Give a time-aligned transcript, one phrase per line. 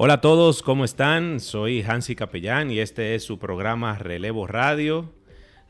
[0.00, 1.40] Hola a todos, ¿cómo están?
[1.40, 5.12] Soy Hansi Capellán y este es su programa Relevo Radio.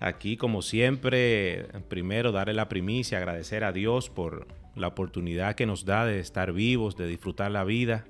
[0.01, 5.87] Aquí, como siempre, primero darle la primicia, agradecer a Dios por la oportunidad que nos
[5.87, 8.05] da de estar vivos, de disfrutar la vida.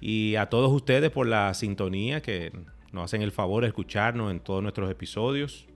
[0.00, 2.50] Y a todos ustedes por la sintonía que
[2.92, 5.66] nos hacen el favor de escucharnos en todos nuestros episodios.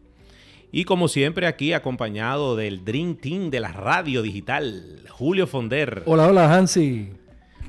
[0.72, 6.02] Y como siempre aquí acompañado del Dream Team de la radio digital, Julio Fonder.
[6.06, 7.10] Hola, hola Hansi.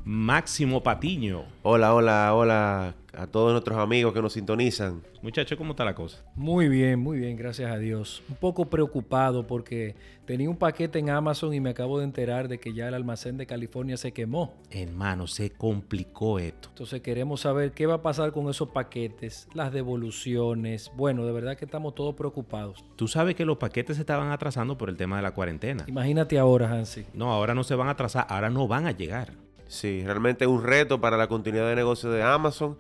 [0.04, 1.46] Máximo Patiño.
[1.62, 5.02] Hola, hola, hola a todos nuestros amigos que nos sintonizan.
[5.22, 6.24] Muchachos, ¿cómo está la cosa?
[6.36, 8.24] Muy bien, muy bien, gracias a Dios.
[8.30, 12.60] Un poco preocupado porque tenía un paquete en Amazon y me acabo de enterar de
[12.60, 14.56] que ya el almacén de California se quemó.
[14.72, 16.70] Hermano, se complicó esto.
[16.70, 20.92] Entonces queremos saber qué va a pasar con esos paquetes, las devoluciones.
[20.96, 22.84] Bueno, de verdad que estamos todos preocupados.
[22.96, 25.84] Tú sabes que los paquetes se estaban atrasando por el tema de la cuarentena.
[25.88, 27.06] Imagínate ahora, Hansi.
[27.14, 29.34] No, ahora no se van a atrasar, ahora no van a llegar.
[29.72, 32.78] Sí, realmente es un reto para la continuidad de negocio de Amazon.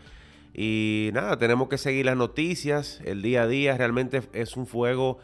[0.53, 3.78] Y nada, tenemos que seguir las noticias, el día a día.
[3.78, 5.17] Realmente es un fuego,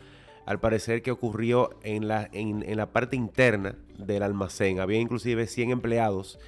[0.46, 4.80] al parecer, que ocurrió en la, en, la parte interna del almacén.
[4.80, 6.40] Había inclusive 100 empleados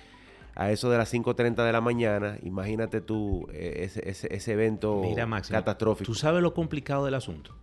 [0.56, 2.38] a eso de las 5.30 de la mañana.
[2.42, 5.02] Imagínate tú eh, ese, ese, evento
[5.50, 6.06] catastrófico.
[6.10, 7.58] Tú sabes lo complicado del asunto.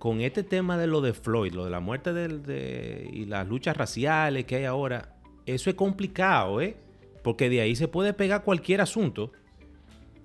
[0.00, 3.76] Con este tema de lo de Floyd, lo de la muerte de, y las luchas
[3.76, 5.15] raciales que hay ahora,
[5.46, 6.76] eso es complicado, ¿eh?
[7.22, 9.32] Porque de ahí se puede pegar cualquier asunto.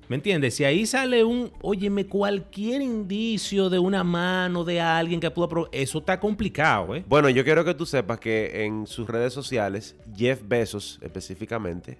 [0.07, 0.55] ¿Me entiendes?
[0.55, 5.99] Si ahí sale un, óyeme, cualquier indicio de una mano de alguien que pudo eso
[5.99, 7.05] está complicado, ¿eh?
[7.07, 11.97] Bueno, yo quiero que tú sepas que en sus redes sociales, Jeff Bezos específicamente,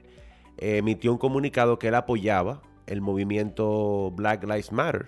[0.58, 5.08] emitió un comunicado que él apoyaba el movimiento Black Lives Matter.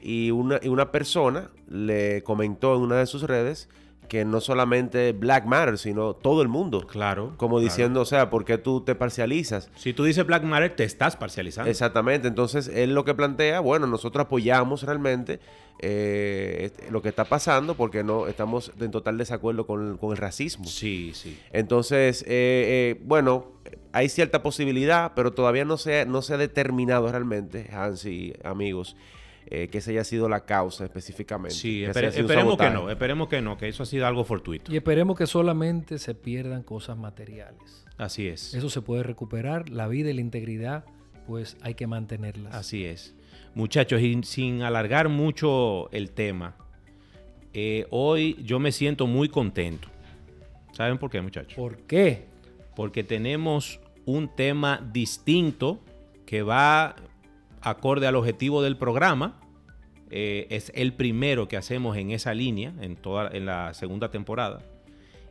[0.00, 3.68] Y una, y una persona le comentó en una de sus redes
[4.08, 6.86] que no solamente Black Matter, sino todo el mundo.
[6.86, 7.34] Claro.
[7.36, 9.70] Como diciendo, o sea, ¿por qué tú te parcializas?
[9.76, 11.70] Si tú dices Black Matter, te estás parcializando.
[11.70, 12.28] Exactamente.
[12.28, 15.40] Entonces, él lo que plantea, bueno, nosotros apoyamos realmente
[15.80, 20.64] eh, este, lo que está pasando porque no estamos en total desacuerdo con, el racismo.
[20.66, 21.38] Sí, sí.
[21.52, 23.52] Entonces, eh, eh, bueno,
[23.92, 28.96] hay cierta posibilidad, pero todavía no se, no se ha determinado realmente, Hansi, amigos,
[29.54, 31.54] eh, que esa haya sido la causa específicamente.
[31.54, 34.72] Sí, esperemos que no, esperemos que no, que eso ha sido algo fortuito.
[34.72, 37.84] Y esperemos que solamente se pierdan cosas materiales.
[37.96, 38.54] Así es.
[38.54, 40.84] Eso se puede recuperar, la vida y la integridad,
[41.26, 42.54] pues hay que mantenerlas.
[42.54, 43.14] Así es.
[43.54, 46.56] Muchachos, y sin alargar mucho el tema,
[47.52, 49.88] eh, hoy yo me siento muy contento.
[50.72, 51.54] ¿Saben por qué, muchachos?
[51.54, 52.26] ¿Por qué?
[52.74, 55.78] Porque tenemos un tema distinto
[56.26, 56.96] que va
[57.60, 59.40] acorde al objetivo del programa.
[60.10, 64.62] Eh, es el primero que hacemos en esa línea en, toda, en la segunda temporada.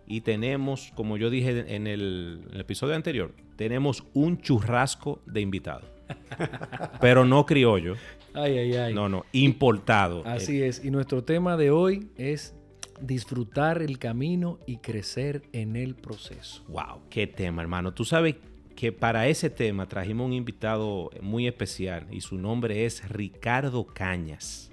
[0.06, 5.86] Y tenemos, como yo dije en el, episodio anterior, tenemos un churrasco de invitados.
[7.02, 7.96] Pero no criollo.
[8.34, 8.94] Ay, ay, ay.
[8.94, 10.24] No, no, importado.
[10.26, 10.84] Así es.
[10.84, 12.56] Y nuestro tema de hoy es
[13.00, 16.64] disfrutar el camino y crecer en el proceso.
[16.68, 17.94] Wow, qué tema, hermano.
[17.94, 18.36] Tú sabes
[18.76, 24.72] que para ese tema trajimos un invitado muy especial y su nombre es Ricardo Cañas.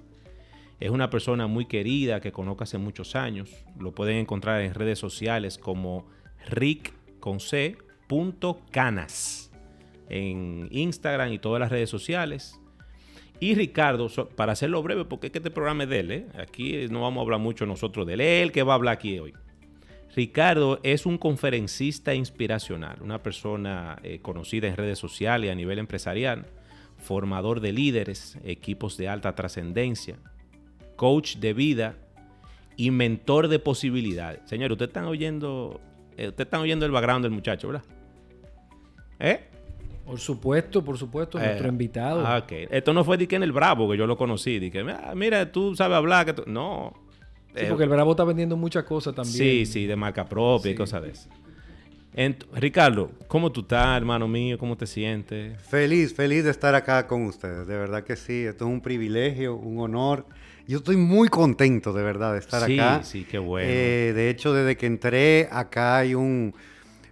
[0.79, 3.51] Es una persona muy querida que conozco hace muchos años.
[3.79, 6.07] Lo pueden encontrar en redes sociales como
[6.49, 7.01] rick.canas
[10.09, 12.59] en Instagram y todas las redes sociales.
[13.39, 16.25] Y Ricardo, para hacerlo breve, porque es que este programa es de él, ¿eh?
[16.37, 19.17] aquí no vamos a hablar mucho nosotros de él, él que va a hablar aquí
[19.19, 19.33] hoy.
[20.15, 25.79] Ricardo es un conferencista inspiracional, una persona eh, conocida en redes sociales y a nivel
[25.79, 26.47] empresarial,
[26.97, 30.17] formador de líderes, equipos de alta trascendencia,
[30.97, 31.95] coach de vida
[32.75, 34.41] y mentor de posibilidades.
[34.45, 35.79] Señor, usted están oyendo,
[36.17, 37.83] eh, usted están oyendo el background del muchacho, ¿verdad?
[39.19, 39.47] ¿Eh?
[40.05, 42.25] Por supuesto, por supuesto, nuestro eh, invitado.
[42.25, 42.51] Ah, ok.
[42.69, 45.13] Esto no fue de que en el Bravo que yo lo conocí, de que, ah,
[45.15, 46.25] mira, tú sabes hablar.
[46.25, 46.93] Que No,
[47.55, 49.35] Sí, porque el Bravo está vendiendo muchas cosas también.
[49.35, 51.29] Sí, sí, de marca propia y cosas de eso.
[52.53, 54.57] Ricardo, ¿cómo tú estás, hermano mío?
[54.57, 55.59] ¿Cómo te sientes?
[55.61, 57.67] Feliz, feliz de estar acá con ustedes.
[57.67, 60.25] De verdad que sí, esto es un privilegio, un honor.
[60.67, 63.01] Yo estoy muy contento, de verdad, de estar acá.
[63.03, 63.69] Sí, sí, qué bueno.
[63.69, 66.53] Eh, de hecho, desde que entré, acá hay un,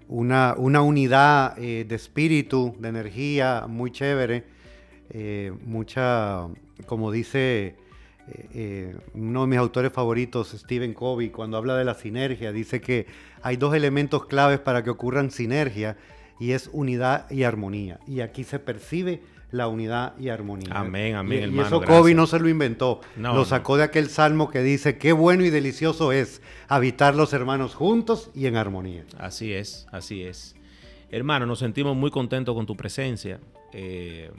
[0.09, 4.43] una, una unidad eh, de espíritu, de energía muy chévere.
[5.11, 6.47] eh, mucha,
[6.85, 7.75] como dice
[8.31, 12.79] eh, eh, uno de mis autores favoritos, Stephen Covey, cuando habla de la sinergia, dice
[12.81, 13.07] que
[13.41, 15.97] hay dos elementos claves para que ocurran sinergia
[16.39, 17.99] y es unidad y armonía.
[18.07, 19.21] Y aquí se percibe
[19.51, 20.69] la unidad y armonía.
[20.71, 21.61] Amén, amén, y, hermano.
[21.63, 21.81] Y eso.
[21.81, 23.45] Covey no se lo inventó, No, lo no.
[23.45, 28.29] sacó de aquel salmo que dice, qué bueno y delicioso es habitar los hermanos juntos
[28.35, 29.05] y en armonía.
[29.17, 30.55] Así es, así es.
[31.09, 33.39] Hermano, nos sentimos muy contentos con tu presencia.
[33.73, 34.29] Eh,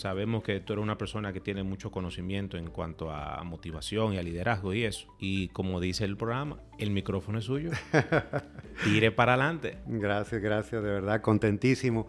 [0.00, 4.18] sabemos que tú eres una persona que tiene mucho conocimiento en cuanto a motivación y
[4.18, 5.06] a liderazgo y eso.
[5.18, 7.70] Y como dice el programa, el micrófono es suyo.
[8.84, 9.78] Tire para adelante.
[9.86, 12.08] Gracias, gracias, de verdad, contentísimo.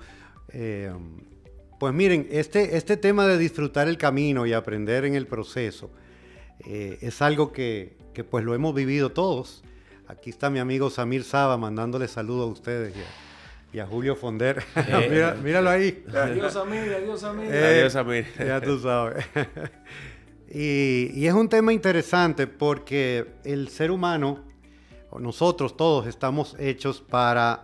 [0.50, 0.92] Eh,
[1.80, 5.92] pues miren, este, este tema de disfrutar el camino y aprender en el proceso
[6.66, 9.64] eh, es algo que, que, pues lo hemos vivido todos.
[10.08, 13.31] Aquí está mi amigo Samir Saba mandándole saludos a ustedes y a,
[13.74, 14.64] y a Julio Fonder.
[14.76, 16.04] Eh, Mira, míralo ahí.
[16.14, 17.52] Adiós, amigo, adiós, amigo.
[17.52, 18.26] Eh, Adiós, Amir.
[18.40, 19.26] Ya tú sabes.
[20.50, 24.40] y, y es un tema interesante porque el ser humano,
[25.20, 27.64] nosotros todos, estamos hechos para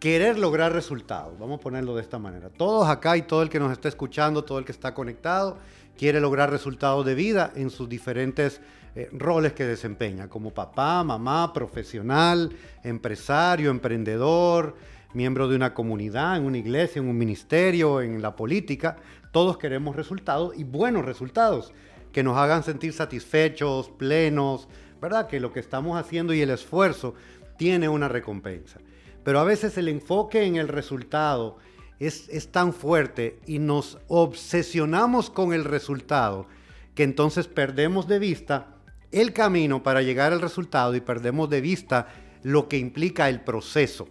[0.00, 1.38] querer lograr resultados.
[1.38, 2.50] Vamos a ponerlo de esta manera.
[2.50, 5.58] Todos acá y todo el que nos está escuchando, todo el que está conectado,
[5.96, 8.60] quiere lograr resultados de vida en sus diferentes
[8.94, 12.50] eh, roles que desempeña, como papá, mamá, profesional,
[12.84, 14.76] empresario, emprendedor,
[15.14, 18.96] miembro de una comunidad, en una iglesia, en un ministerio, en la política.
[19.32, 21.72] Todos queremos resultados y buenos resultados
[22.12, 24.68] que nos hagan sentir satisfechos, plenos,
[25.00, 25.28] ¿verdad?
[25.28, 27.14] Que lo que estamos haciendo y el esfuerzo
[27.56, 28.80] tiene una recompensa.
[29.24, 31.58] Pero a veces el enfoque en el resultado
[31.98, 36.46] es, es, tan fuerte y nos obsesionamos con el resultado
[36.94, 38.74] que entonces perdemos de vista
[39.10, 42.08] el camino para llegar al resultado y perdemos de vista
[42.42, 44.08] lo que implica el proceso.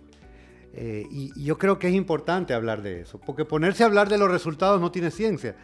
[0.80, 4.10] Eh, y, y, yo creo que es importante hablar de eso, porque ponerse a hablar
[4.10, 5.56] de los resultados no tiene ciencia.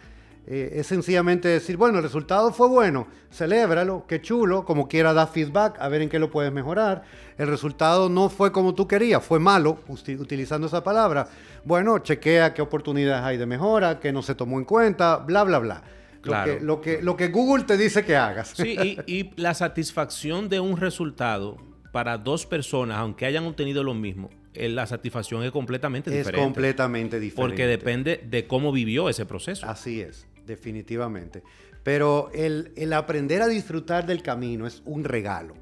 [0.45, 5.25] Eh, es sencillamente decir, bueno, el resultado fue bueno, celébralo, qué chulo, como quiera da
[5.25, 7.03] feedback, a ver en qué lo puedes mejorar.
[7.37, 11.29] El resultado no fue como tú querías, fue malo, utilizando esa palabra.
[11.63, 15.59] Bueno, chequea qué oportunidades hay de mejora, qué no se tomó en cuenta, bla, bla,
[15.59, 15.83] bla.
[16.21, 16.53] Claro.
[16.53, 18.53] Lo, que, lo, que, lo que Google te dice que hagas.
[18.55, 21.57] Sí, y, y la satisfacción de un resultado
[21.93, 26.39] para dos personas, aunque hayan obtenido lo mismo, la satisfacción es completamente es diferente.
[26.39, 27.49] Es completamente diferente.
[27.49, 29.67] Porque depende de cómo vivió ese proceso.
[29.67, 31.43] Así es, definitivamente.
[31.83, 35.55] Pero el, el, aprender a disfrutar del camino es un regalo.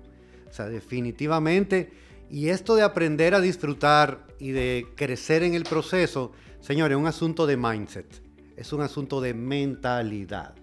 [0.49, 1.91] O sea, definitivamente.
[2.29, 7.07] Y esto de aprender a disfrutar y de crecer en el proceso, señores, es un
[7.07, 8.21] asunto de mindset.
[8.55, 10.53] Es un asunto de mentalidad.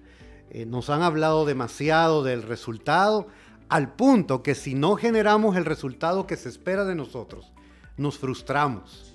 [0.51, 3.27] Eh, nos han hablado demasiado del resultado
[3.69, 7.53] al punto que si no generamos el resultado que se espera de nosotros,
[7.99, 9.15] nos frustramos,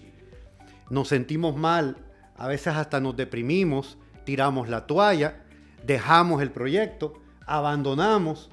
[0.90, 1.98] nos sentimos mal,
[2.36, 5.44] a veces hasta nos deprimimos, tiramos la toalla,
[5.86, 7.14] dejamos el proyecto,
[7.46, 8.52] abandonamos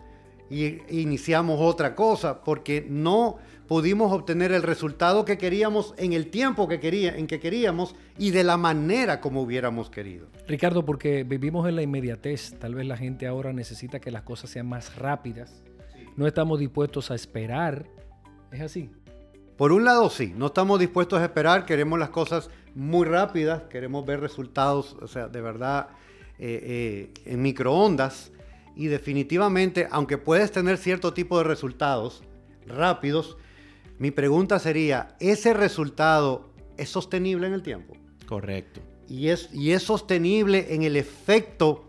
[0.49, 6.67] y iniciamos otra cosa porque no pudimos obtener el resultado que queríamos en el tiempo
[6.67, 10.27] que quería, en que queríamos y de la manera como hubiéramos querido.
[10.49, 14.51] Ricardo, porque vivimos en la inmediatez, tal vez la gente ahora necesita que las cosas
[14.51, 15.63] sean más rápidas.
[15.95, 16.05] Sí.
[16.17, 17.87] No estamos dispuestos a esperar.
[18.51, 18.91] ¿Es así?
[19.61, 24.07] Por un lado, sí, no estamos dispuestos a esperar, queremos las cosas muy rápidas, queremos
[24.07, 25.89] ver resultados, o sea, de verdad,
[26.39, 28.33] eh, eh, en microondas.
[28.75, 32.23] Y definitivamente, aunque puedes tener cierto tipo de resultados
[32.67, 33.37] rápidos,
[33.99, 37.99] mi pregunta sería, ¿ese resultado es sostenible en el tiempo?
[38.25, 38.81] Correcto.
[39.09, 41.85] Y es, y es sostenible en el efecto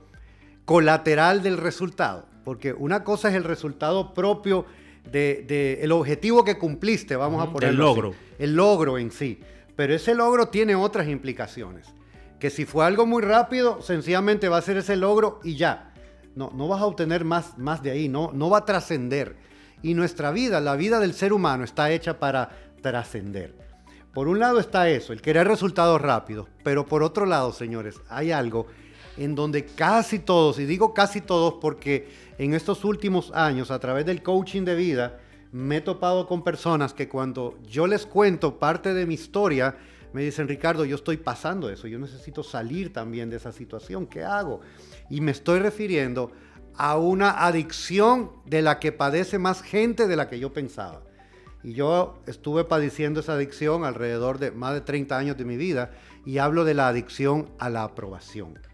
[0.66, 2.25] colateral del resultado.
[2.44, 4.66] Porque una cosa es el resultado propio
[5.03, 8.10] del de, el objetivo que cumpliste, vamos a ponerlo El logro.
[8.10, 9.39] Así, el logro en sí.
[9.75, 11.88] Pero ese logro tiene otras implicaciones.
[12.39, 15.93] Que si fue algo muy rápido, sencillamente va a ser ese logro y ya.
[16.36, 19.36] No, no vas a obtener más, más de ahí, no, no va a trascender.
[19.84, 22.50] Y nuestra vida, la vida del ser humano está hecha para
[22.81, 23.55] trascender.
[24.13, 28.31] Por un lado está eso, el querer resultados rápidos, pero por otro lado, señores, hay
[28.31, 28.67] algo
[29.24, 34.06] en donde casi todos, y digo casi todos porque en estos últimos años, a través
[34.06, 35.20] del coaching de vida,
[35.51, 39.75] me he topado con personas que cuando yo les cuento parte de mi historia,
[40.13, 44.24] me dicen, Ricardo, yo estoy pasando eso, yo necesito salir también de esa situación, ¿qué
[44.24, 44.62] hago?
[45.10, 46.32] Y me estoy refiriendo
[46.75, 51.04] a una adicción de la que padece más gente de la que yo pensaba.
[51.63, 55.92] Y yo estuve padeciendo esa adicción alrededor de más de 30 años de mi vida
[56.25, 58.71] y hablo de la adicción a la aprobación.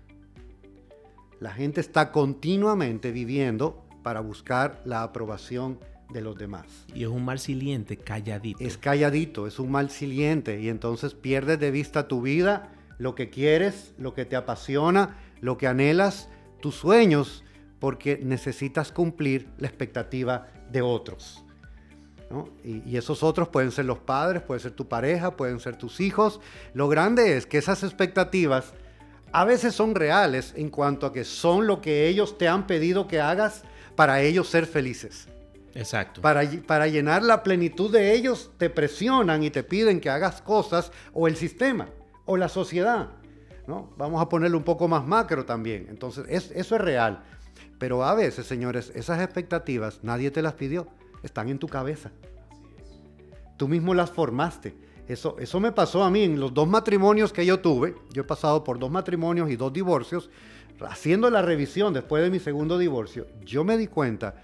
[1.39, 5.79] La gente está continuamente viviendo para buscar la aprobación
[6.12, 6.65] de los demás.
[6.96, 8.63] Y es un mal siliente, calladito.
[8.63, 13.29] Es calladito, es un mal siliente y entonces pierdes de vista tu vida, lo que
[13.29, 16.29] quieres, lo que te apasiona, lo que anhelas,
[16.62, 17.44] tus sueños,
[17.79, 21.44] porque necesitas cumplir la expectativa de otros.
[22.32, 22.50] ¿no?
[22.63, 26.00] Y, y esos otros pueden ser los padres, puede ser tu pareja, pueden ser tus
[26.00, 26.39] hijos.
[26.74, 28.74] Lo grande es que esas expectativas
[29.31, 33.07] a veces son reales en cuanto a que son lo que ellos te han pedido
[33.07, 33.63] que hagas
[33.96, 35.27] para ellos ser felices.
[35.74, 36.22] Exacto.
[36.22, 40.41] Para, ll- para llenar la plenitud de ellos, te presionan y te piden que hagas
[40.41, 41.89] cosas, o el sistema,
[42.25, 43.10] o la sociedad.
[43.67, 43.93] ¿no?
[43.98, 45.88] Vamos a ponerlo un poco más macro también.
[45.89, 47.24] Entonces, es- eso es real.
[47.77, 50.88] Pero a veces, señores, esas expectativas nadie te las pidió,
[51.22, 52.12] están en tu cabeza.
[53.57, 54.74] Tú mismo las formaste.
[55.08, 57.96] Eso, eso me pasó a mí en los dos matrimonios que yo tuve.
[58.12, 60.30] Yo he pasado por dos matrimonios y dos divorcios.
[60.82, 64.36] Haciendo la revisión después de mi segundo divorcio, yo me di cuenta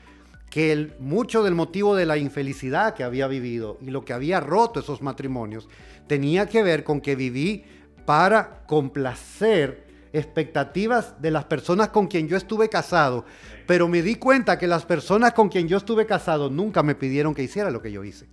[0.49, 4.79] que mucho del motivo de la infelicidad que había vivido y lo que había roto
[4.79, 5.67] esos matrimonios
[6.07, 7.65] tenía que ver con que viví
[8.05, 13.25] para complacer expectativas de las personas con quien yo estuve casado,
[13.65, 17.33] pero me di cuenta que las personas con quien yo estuve casado nunca me pidieron
[17.33, 18.27] que hiciera lo que yo hice.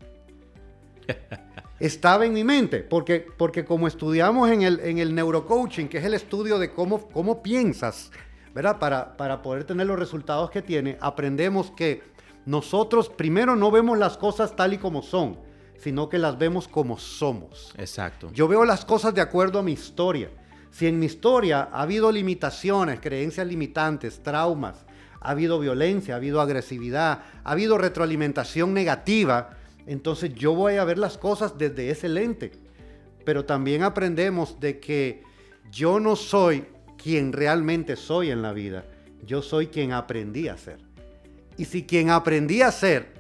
[1.81, 6.05] Estaba en mi mente, porque, porque como estudiamos en el, en el neurocoaching, que es
[6.05, 8.11] el estudio de cómo, cómo piensas,
[8.55, 8.79] ¿verdad?
[8.79, 12.03] Para, para poder tener los resultados que tiene, aprendemos que
[12.45, 15.39] nosotros primero no vemos las cosas tal y como son,
[15.79, 17.73] sino que las vemos como somos.
[17.79, 18.31] Exacto.
[18.33, 20.31] Yo veo las cosas de acuerdo a mi historia.
[20.71, 24.85] Si en mi historia ha habido limitaciones, creencias limitantes, traumas,
[25.21, 29.51] ha habido violencia, ha habido agresividad, ha habido retroalimentación negativa,
[29.87, 32.53] entonces yo voy a ver las cosas desde ese lente.
[33.25, 35.23] Pero también aprendemos de que
[35.71, 36.65] yo no soy
[36.97, 38.85] quien realmente soy en la vida,
[39.25, 40.79] yo soy quien aprendí a ser.
[41.57, 43.13] Y si quien aprendí a ser,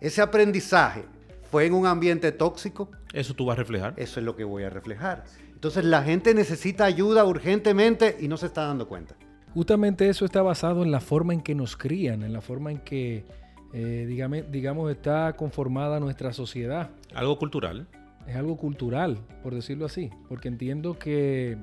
[0.00, 1.04] ese aprendizaje
[1.50, 3.94] fue en un ambiente tóxico, Eso tú vas a reflejar.
[3.96, 5.24] eso es lo que voy a reflejar.
[5.54, 9.14] Entonces la gente necesita ayuda urgentemente y no se está dando cuenta.
[9.54, 12.78] Justamente eso está basado en la forma en que nos crían, en la forma en
[12.80, 13.24] que,
[13.78, 16.88] eh, dígame- digamos, está conformada nuestra sociedad.
[17.14, 17.86] Algo cultural.
[18.26, 21.58] Es algo cultural, por decirlo así, porque entiendo que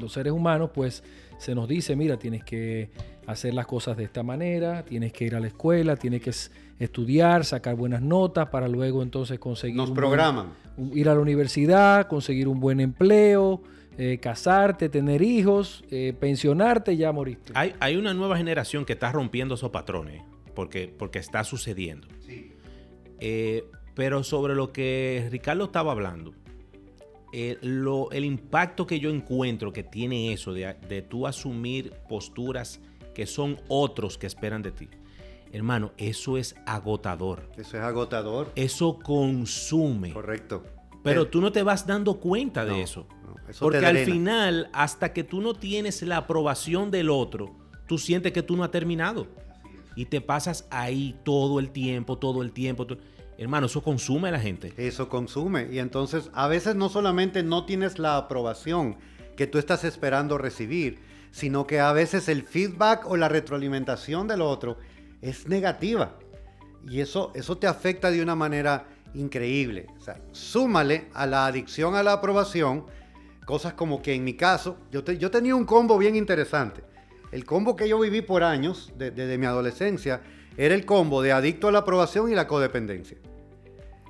[0.00, 1.02] los seres humanos, pues,
[1.38, 2.90] se nos dice, mira, tienes que
[3.26, 6.30] hacer las cosas de esta manera, tienes que ir a la escuela, tienes que
[6.78, 10.46] estudiar, sacar buenas notas para luego entonces conseguir Nos un buen- programan.
[10.76, 13.62] un- ir a la universidad, conseguir un buen empleo,
[13.98, 17.52] eh, casarte, tener hijos, eh, pensionarte, ya moriste.
[17.56, 20.22] Hay, hay una nueva generación que está rompiendo esos patrones
[20.54, 22.08] porque, porque está sucediendo.
[23.20, 26.34] Eh, pero sobre lo que Ricardo estaba hablando,
[27.32, 32.80] eh, lo- el impacto que yo encuentro que tiene eso de, de tú asumir posturas
[33.14, 34.88] que son otros que esperan de ti.
[35.52, 37.48] Hermano, eso es agotador.
[37.58, 38.50] Eso es agotador.
[38.56, 40.12] Eso consume.
[40.12, 40.64] Correcto.
[41.02, 43.06] Pero Eh, tú no te vas dando cuenta No, de eso.
[43.26, 47.54] no, eso Porque al final, hasta que tú no tienes la aprobación del otro,
[47.86, 49.26] tú sientes que tú no has terminado.
[49.96, 52.86] Y te pasas ahí todo el tiempo, todo el tiempo.
[52.86, 52.98] to-
[53.38, 54.72] Hermano, eso consume a la gente.
[54.76, 55.68] Eso consume.
[55.72, 58.96] Y entonces a veces no solamente no tienes la aprobación
[59.36, 64.42] que tú estás esperando recibir, sino que a veces el feedback o la retroalimentación del
[64.42, 64.76] otro
[65.22, 66.18] es negativa.
[66.88, 69.86] Y eso, eso te afecta de una manera increíble.
[69.98, 72.86] O sea, súmale a la adicción a la aprobación
[73.46, 76.82] cosas como que en mi caso, yo, yo tenía un combo bien interesante.
[77.32, 80.20] El combo que yo viví por años, de- desde mi adolescencia,
[80.56, 83.16] era el combo de adicto a la aprobación y la codependencia.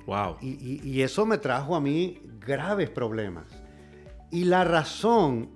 [0.05, 0.37] Wow.
[0.41, 3.45] Y, y- y eso me trajo a mí graves problemas.
[4.29, 5.49] Y la razón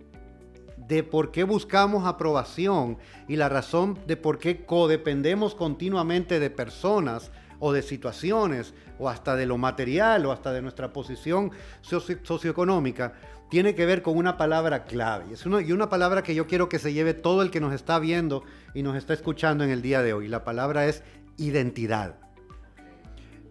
[0.78, 2.98] de por qué buscamos aprobación
[3.28, 9.36] y la razón de por qué codependemos continuamente de personas o de situaciones o hasta
[9.36, 13.14] de lo material o hasta de nuestra posición socio- socioeconómica
[13.50, 15.34] tiene que ver con una palabra clave.
[15.34, 17.74] Es una, y una palabra que yo quiero que se lleve todo el que nos
[17.74, 20.28] está viendo y nos está escuchando en el día de hoy.
[20.28, 21.04] La palabra es
[21.38, 22.16] identidad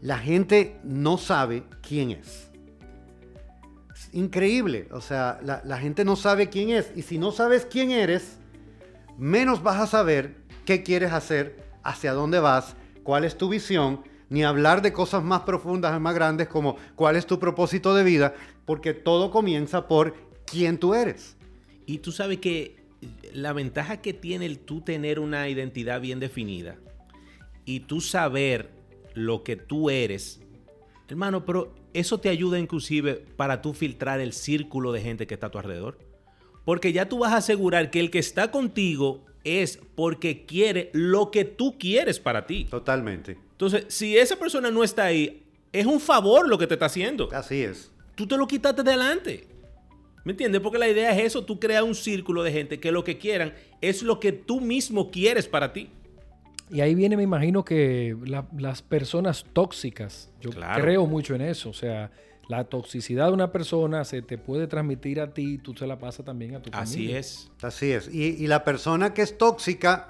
[0.00, 2.48] la gente no sabe quién es.
[3.94, 6.92] Es increíble, o sea, la, gente no sabe quién es.
[6.94, 8.36] Y si no sabes quién eres,
[9.18, 14.44] menos vas a saber qué quieres hacer, hacia dónde vas, cuál es tu visión, ni
[14.44, 18.34] hablar de cosas más profundas más grandes como cuál es tu propósito de vida,
[18.66, 21.36] porque todo comienza por quién tú eres.
[21.86, 22.76] Y tú sabes que
[23.32, 26.76] la ventaja que tiene el tú tener una identidad bien definida
[27.64, 28.70] y tú saber
[29.14, 30.40] lo que tú eres,
[31.08, 35.46] hermano, pero eso te ayuda inclusive para tú filtrar el círculo de gente que está
[35.46, 35.98] a tu alrededor.
[36.64, 41.30] Porque ya tú vas a asegurar que el que está contigo es porque quiere lo
[41.30, 42.64] que tú quieres para ti.
[42.64, 43.38] Totalmente.
[43.52, 47.28] Entonces, si esa persona no está ahí, es un favor lo que te está haciendo.
[47.32, 47.92] Así es.
[48.16, 49.46] Tú te lo quitaste delante.
[50.24, 50.60] ¿Me entiendes?
[50.60, 53.54] Porque la idea es eso, tú creas un círculo de gente que lo que quieran
[53.80, 55.88] es lo que tú mismo quieres para ti.
[56.68, 60.82] Y ahí viene, me imagino que la- las personas tóxicas, yo Claro.
[60.82, 62.10] creo mucho en eso, o sea,
[62.48, 66.24] la toxicidad de una persona se te puede transmitir a ti, tú se la pasas
[66.26, 67.18] también a tu Así familia.
[67.20, 67.48] es.
[67.62, 68.12] Así es.
[68.12, 70.08] Y, y la persona que es tóxica,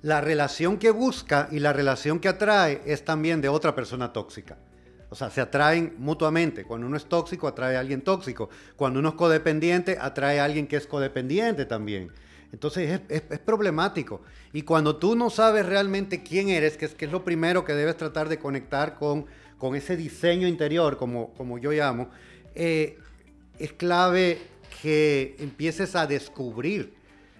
[0.00, 4.56] la relación que busca y la relación que atrae es también de otra persona tóxica.
[5.14, 6.64] O sea, se atraen mutuamente.
[6.64, 8.50] Cuando uno es tóxico, atrae a alguien tóxico.
[8.74, 12.10] Cuando uno es codependiente, atrae a alguien que es codependiente también.
[12.52, 14.22] Entonces es, es- es problemático.
[14.52, 17.74] Y cuando tú no sabes realmente quién eres, que es, que es lo primero que
[17.74, 22.10] debes tratar de conectar con, con ese diseño interior, como, como yo llamo,
[22.56, 22.98] eh,
[23.60, 24.38] es clave
[24.82, 26.92] que empieces a descubrir,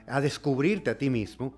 [0.07, 1.53] a descubrirte a ti mismo.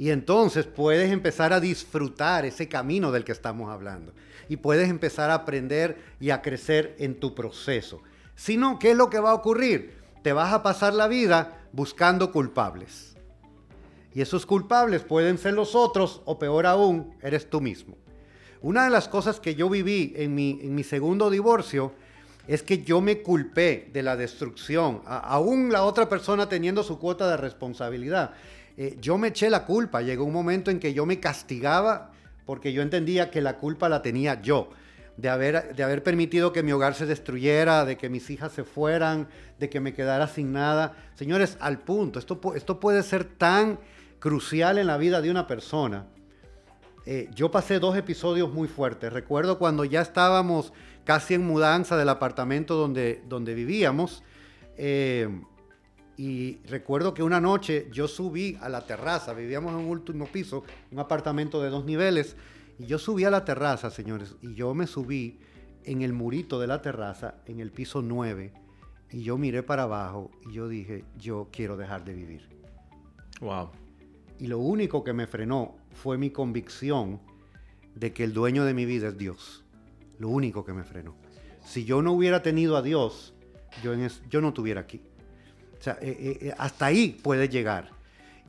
[0.00, 4.14] Y entonces puedes empezar a disfrutar ese camino del que estamos hablando.
[4.48, 8.00] Y puedes empezar a aprender y a crecer en tu proceso.
[8.34, 9.98] Si no, ¿qué es lo que va a ocurrir?
[10.22, 13.14] Te vas a pasar la vida buscando culpables.
[14.14, 17.98] Y esos culpables pueden ser los otros o peor aún, eres tú mismo.
[18.62, 21.92] Una de las cosas que yo viví en mi, segundo divorcio
[22.48, 27.28] es que yo me culpé de la destrucción, aún la otra persona teniendo su cuota
[27.28, 28.32] de responsabilidad.
[28.82, 32.12] Eh, yo me eché la culpa, llegó un momento en que yo me castigaba
[32.46, 34.70] porque yo entendía que la culpa la tenía yo,
[35.18, 38.64] de haber, de haber permitido que mi hogar se destruyera, de que mis hijas se
[38.64, 40.96] fueran, de que me quedara sin nada.
[41.14, 43.78] Señores, al punto, esto, esto puede ser tan
[44.18, 46.06] crucial en la vida de una persona.
[47.04, 49.12] Eh, yo pasé dos episodios muy fuertes.
[49.12, 50.72] Recuerdo cuando ya estábamos
[51.04, 54.22] casi en mudanza del apartamento donde, donde vivíamos.
[54.78, 55.28] eh,
[56.20, 60.64] y recuerdo que una noche yo subí a la terraza, vivíamos en un último piso,
[60.92, 62.36] un apartamento de dos niveles,
[62.78, 65.38] y yo subí a la terraza, señores, y yo me subí
[65.84, 68.52] en el murito de la terraza, en el piso 9,
[69.12, 72.48] y yo miré para abajo y yo dije, yo quiero dejar de vivir.
[73.40, 73.70] Wow.
[74.38, 77.18] Y lo único que me frenó fue mi convicción
[77.94, 79.64] de que el dueño de mi vida es Dios.
[80.18, 81.14] Lo único que me frenó.
[81.64, 83.32] Si yo no hubiera tenido a Dios,
[83.82, 85.00] yo, en es- yo no estuviera aquí.
[85.86, 87.90] Eh, eh, eh, hasta ahí puede llegar.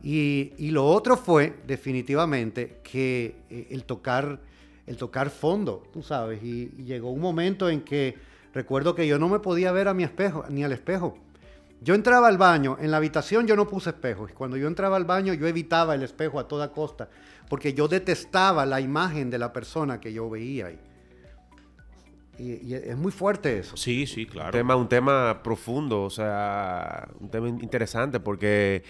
[0.03, 4.39] Y, lo otro fue, definitivamente, que el, tocar,
[4.87, 6.43] el tocar fondo, tú sabes.
[6.43, 8.17] Y, y llegó un momento en que
[8.53, 11.17] recuerdo que yo no me podía ver a mi espejo, ni al espejo.
[11.81, 14.31] Yo entraba al baño, en la habitación yo no puse espejos.
[14.33, 17.09] Cuando yo entraba al baño yo evitaba el espejo a toda costa,
[17.47, 20.79] porque yo detestaba la imagen de la persona que yo veía ahí.
[22.41, 23.77] Y, y es muy fuerte eso.
[23.77, 24.51] Sí, sí, Un claro.
[24.51, 28.83] tema, un tema profundo, o sea, un tema in- interesante porque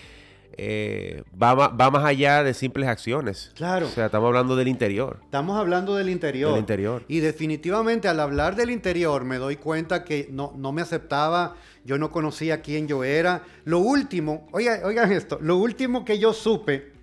[0.58, 3.52] eh, va, va más allá de simples acciones.
[3.56, 3.88] Claro.
[3.88, 5.20] O sea, estamos hablando del interior.
[5.24, 6.52] Estamos hablando del interior.
[6.52, 7.04] Del interior.
[7.08, 11.98] Y definitivamente al hablar del interior me doy cuenta que no, no me aceptaba, yo
[11.98, 13.44] no conocía quién yo era.
[13.66, 16.94] Lo último, oigan, oigan esto, lo último que yo supe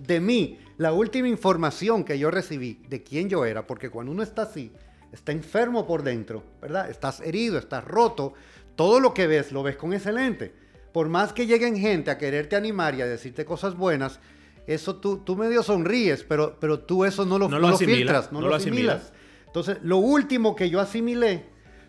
[0.00, 4.22] de mí, la última información que yo recibí de quién yo era, porque cuando uno
[4.22, 4.72] está así,
[5.12, 6.90] está enfermo por dentro, ¿verdad?
[6.90, 8.34] Estás herido, estás roto,
[8.74, 10.52] todo lo que ves lo ves con ese lente.
[10.92, 14.18] Por más que lleguen gente a quererte animar y a decirte cosas buenas,
[14.66, 18.32] eso tú, tú medio sonríes, pero, pero tú eso no lo, No no lo filtras,
[18.32, 18.96] no, no lo lo asimilas.
[18.96, 19.12] asimilas.
[19.46, 21.44] Entonces, lo último que yo asimilé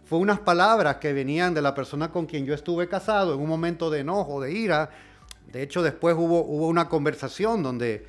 [0.05, 3.49] fue unas palabras que venían de la persona con quien yo estuve casado en un
[3.49, 4.89] momento de enojo, de ira.
[5.51, 8.05] De hecho, después hubo, hubo una conversación donde,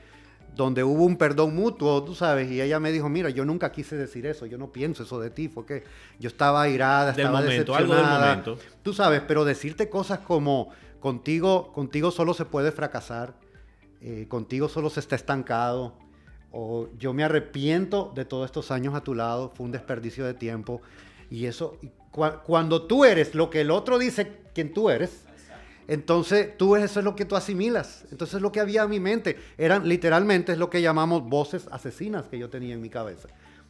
[0.54, 3.96] donde hubo un perdón mutuo, tú sabes, y ella me dijo, mira, yo nunca quise
[3.96, 5.84] decir eso, yo no pienso eso de ti, fue que
[6.18, 8.36] yo estaba irada, Del estaba momento, algo del decepcionada.
[8.44, 8.58] momento.
[8.82, 13.34] Tú sabes, pero decirte cosas como, contigo, contigo solo se puede fracasar,
[14.00, 15.94] eh, contigo solo se está estancado,
[16.50, 20.34] o yo me arrepiento de todos estos años a tu lado, fue un desperdicio de
[20.34, 20.80] tiempo.
[21.30, 25.24] Y eso, y cua- cuando tú eres lo que el otro dice quien tú eres,
[25.88, 28.04] entonces tú eso es lo que tú asimilas.
[28.10, 29.38] Entonces es lo que había en mi mente.
[29.56, 33.28] Eran literalmente es lo que llamamos voces asesinas que yo tenía en mi cabeza.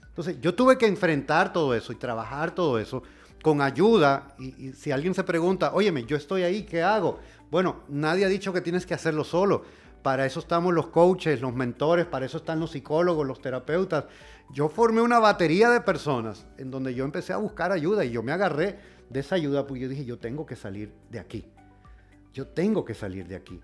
[0.09, 3.05] Entonces yo tuve que enfrentar todo eso y trabajar todo eso
[3.41, 4.35] con ayuda.
[4.41, 7.21] Y, y si alguien se pregunta, óyeme, yo estoy ahí, ¿qué hago?
[7.53, 9.63] Bueno, nadie ha dicho que tienes que hacerlo solo.
[10.03, 14.07] Para eso estamos los coaches, los mentores, para eso están los psicólogos, los terapeutas.
[14.53, 18.25] Yo formé una batería de personas en donde yo empecé a buscar ayuda y yo
[18.25, 18.77] me agarré
[19.09, 21.45] de esa ayuda porque yo dije, yo tengo que salir de aquí.
[22.33, 23.61] Yo tengo que salir de aquí.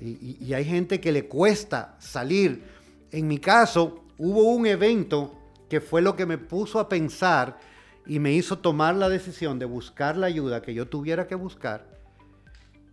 [0.00, 2.62] Y, y- y hay gente que le cuesta salir.
[3.10, 7.58] En mi caso, hubo un evento que fue lo que me puso a pensar
[8.06, 11.86] y me hizo tomar la decisión de buscar la ayuda que yo tuviera que buscar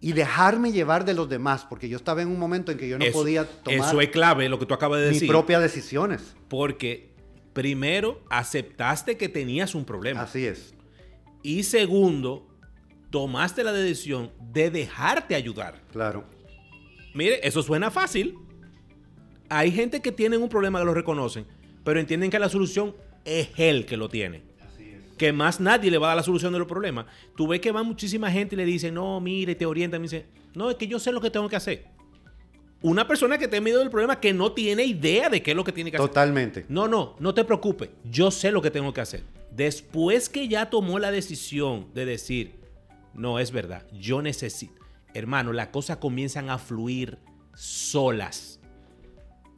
[0.01, 2.97] y dejarme llevar de los demás, porque yo estaba en un momento en que yo
[2.97, 5.27] no eso, podía tomar eso es clave, lo que tú acabas de mis decir.
[5.29, 6.35] propias decisiones.
[6.47, 7.09] Porque
[7.51, 10.21] primero aceptaste que tenías un problema.
[10.21, 10.73] Así es.
[11.43, 12.47] Y segundo,
[13.09, 15.81] tomaste la decisión de dejarte ayudar.
[15.91, 16.23] Claro.
[17.13, 18.37] Mire, eso suena fácil.
[19.49, 21.45] Hay gente que tiene un problema que lo reconocen,
[21.83, 22.95] pero entienden que la solución
[23.25, 24.43] es él que lo tiene.
[25.17, 27.05] Que más nadie le va a dar la solución de los problemas.
[27.35, 29.99] Tú ves que va muchísima gente y le dice, no, mire, te orientan.
[29.99, 31.87] Me dice, no, es que yo sé lo que tengo que hacer.
[32.81, 35.65] Una persona que te miedo del problema que no tiene idea de qué es lo
[35.65, 36.07] que tiene que hacer.
[36.07, 36.65] Totalmente.
[36.69, 37.89] No, no, no te preocupes.
[38.09, 39.23] Yo sé lo que tengo que hacer.
[39.51, 42.58] Después que ya tomó la decisión de decir,
[43.13, 44.81] no, es verdad, yo necesito.
[45.13, 47.17] Hermano, las cosas comienzan a fluir
[47.55, 48.59] solas.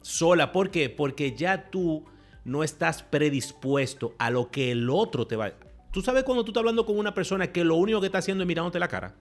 [0.00, 0.88] Sola, ¿por qué?
[0.90, 2.04] Porque ya tú
[2.44, 5.52] no estás predispuesto a lo que el otro te va.
[5.92, 8.42] Tú sabes cuando tú estás hablando con una persona que lo único que está haciendo
[8.42, 9.14] es mirándote la cara.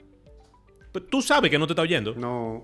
[0.92, 2.16] Pues tú sabes que no te está oyendo.
[2.16, 2.64] No.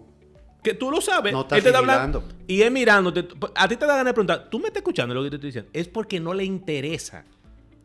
[0.64, 1.32] Que tú lo sabes.
[1.32, 2.24] No está Él te está hablando.
[2.48, 3.28] Y es mirándote.
[3.56, 5.50] A ti te da ganas de preguntar, ¿tú me estás escuchando lo que te estoy
[5.50, 5.70] diciendo?
[5.74, 7.26] Es porque no le interesa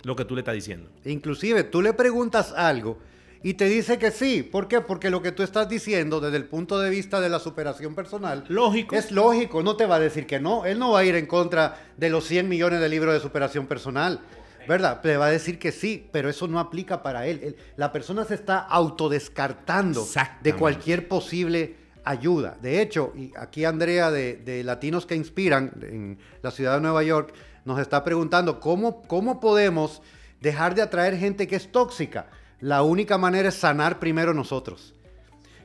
[0.02, 0.90] lo que tú le estás diciendo.
[1.04, 2.98] Inclusive tú le preguntas algo
[3.42, 4.42] y te dice que sí.
[4.42, 4.80] ¿Por qué?
[4.80, 8.44] Porque lo que tú estás diciendo desde el punto de vista de la superación personal
[8.48, 8.94] Lógico.
[8.94, 9.62] es lógico.
[9.62, 10.64] No te va a decir que no.
[10.64, 13.66] Él no va a ir en contra de los 100 millones de libros de superación
[13.66, 14.20] personal.
[14.68, 15.00] ¿Verdad?
[15.02, 17.56] Le va a decir que sí, pero eso no aplica para él.
[17.76, 20.06] La persona se está autodescartando
[20.40, 21.74] de cualquier posible
[22.04, 22.56] ayuda.
[22.62, 27.02] De hecho, y aquí Andrea de, de Latinos que Inspiran en la ciudad de Nueva
[27.02, 30.00] York nos está preguntando cómo, cómo podemos
[30.40, 32.26] dejar de atraer gente que es tóxica.
[32.62, 34.94] La única manera es sanar primero nosotros.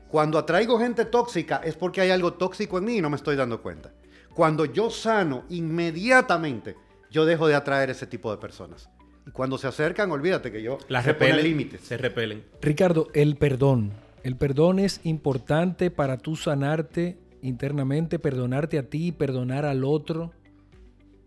[0.09, 3.35] Cuando atraigo gente tóxica es porque hay algo tóxico en mí y no me estoy
[3.35, 3.93] dando cuenta.
[4.33, 6.75] Cuando yo sano, inmediatamente
[7.11, 8.89] yo dejo de atraer ese tipo de personas.
[9.27, 11.43] Y cuando se acercan, olvídate que yo Las repelen.
[11.43, 11.81] límites.
[11.81, 12.43] Se repelen.
[12.63, 13.91] Ricardo, el perdón.
[14.23, 20.31] El perdón es importante para tú sanarte internamente, perdonarte a ti, perdonar al otro.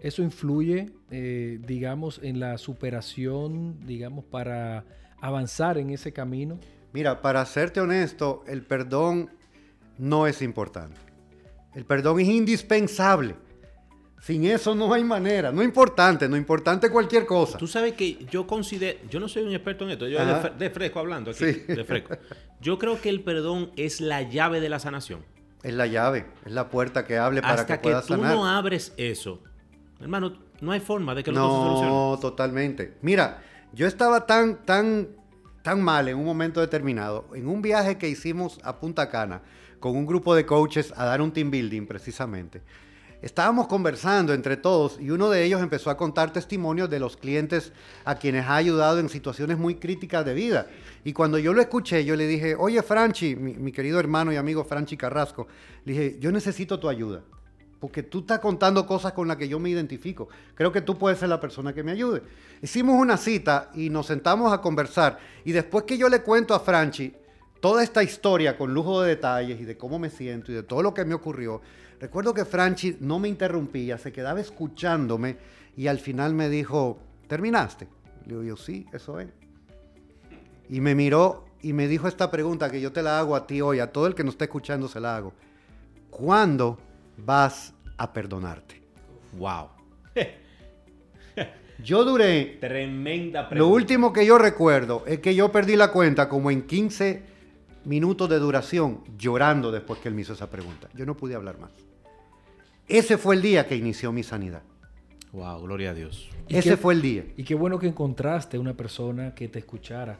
[0.00, 4.84] Eso influye, eh, digamos, en la superación, digamos, para
[5.20, 6.58] avanzar en ese camino.
[6.92, 9.30] Mira, para serte honesto, el perdón
[9.98, 10.98] no es importante.
[11.74, 13.36] El perdón es indispensable.
[14.20, 15.50] Sin eso no hay manera.
[15.50, 17.56] No importante, no importante cualquier cosa.
[17.56, 20.68] Tú sabes que yo considero, yo no soy un experto en esto, yo de, de
[20.70, 21.60] fresco hablando aquí, Sí.
[21.66, 22.16] de fresco.
[22.60, 25.24] Yo creo que el perdón es la llave de la sanación.
[25.62, 28.34] Es la llave, es la puerta que hable para Hasta que que, puedas tú sanar.
[28.34, 29.40] no abres eso,
[30.00, 31.88] hermano, no hay forma de que lo solucione.
[31.88, 32.96] No, totalmente.
[33.00, 35.08] Mira, yo estaba tan, tan,
[35.62, 39.42] tan mal en un momento determinado, en un viaje que hicimos a Punta Cana
[39.78, 42.62] con un grupo de coaches a dar un team building precisamente.
[43.22, 47.72] Estábamos conversando entre todos y uno de ellos empezó a contar testimonios de los clientes
[48.04, 50.66] a quienes ha ayudado en situaciones muy críticas de vida.
[51.04, 54.36] Y cuando yo lo escuché, yo le dije, oye Franchi, mi, mi querido hermano y
[54.36, 55.48] amigo Franchi Carrasco,
[55.84, 57.22] le dije, yo necesito tu ayuda.
[57.80, 60.28] Porque tú estás contando cosas con las que yo me identifico.
[60.54, 62.22] Creo que tú puedes ser la persona que me ayude.
[62.60, 65.18] Hicimos una cita y nos sentamos a conversar.
[65.46, 67.14] Y después que yo le cuento a Franchi
[67.60, 70.82] toda esta historia con lujo de detalles y de cómo me siento y de todo
[70.82, 71.62] lo que me ocurrió,
[71.98, 75.38] recuerdo que Franchi no me interrumpía, se quedaba escuchándome
[75.74, 77.88] y al final me dijo, ¿terminaste?
[78.26, 79.28] Le digo yo, sí, eso es.
[80.68, 83.62] Y me miró y me dijo esta pregunta que yo te la hago a ti
[83.62, 85.32] hoy, a todo el que nos está escuchando se la hago.
[86.10, 86.78] ¿Cuándo
[87.24, 88.80] vas a perdonarte?
[89.38, 89.68] Wow.
[91.82, 93.54] Yo duré, Tremenda pregunta.
[93.70, 97.22] lo último que yo recuerdo es que yo perdí la cuenta como en 15
[97.86, 100.90] minutos de duración llorando después que él me hizo esa pregunta.
[100.94, 101.70] Yo no pude hablar más.
[102.86, 104.62] Ese fue el día que inició mi sanidad.
[105.32, 106.28] Wow, gloria a Dios.
[106.48, 107.24] ¿Y Ese qué- fue el día.
[107.38, 110.18] Y qué bueno que encontraste una persona que te escuchara,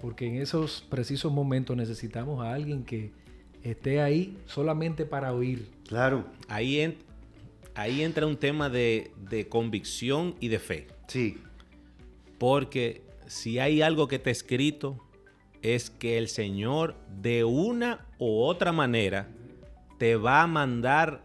[0.00, 3.12] porque en esos precisos momentos necesitamos a alguien que
[3.70, 5.68] esté ahí solamente para oír.
[5.88, 6.96] Claro, Ahí, en-
[7.74, 10.86] ahí entra un tema de, de convicción y de fe.
[11.08, 11.38] sí.
[12.38, 15.02] Porque si hay algo que está escrito,
[15.62, 19.28] es que el Señor de una u otra manera
[19.98, 21.24] te va a mandar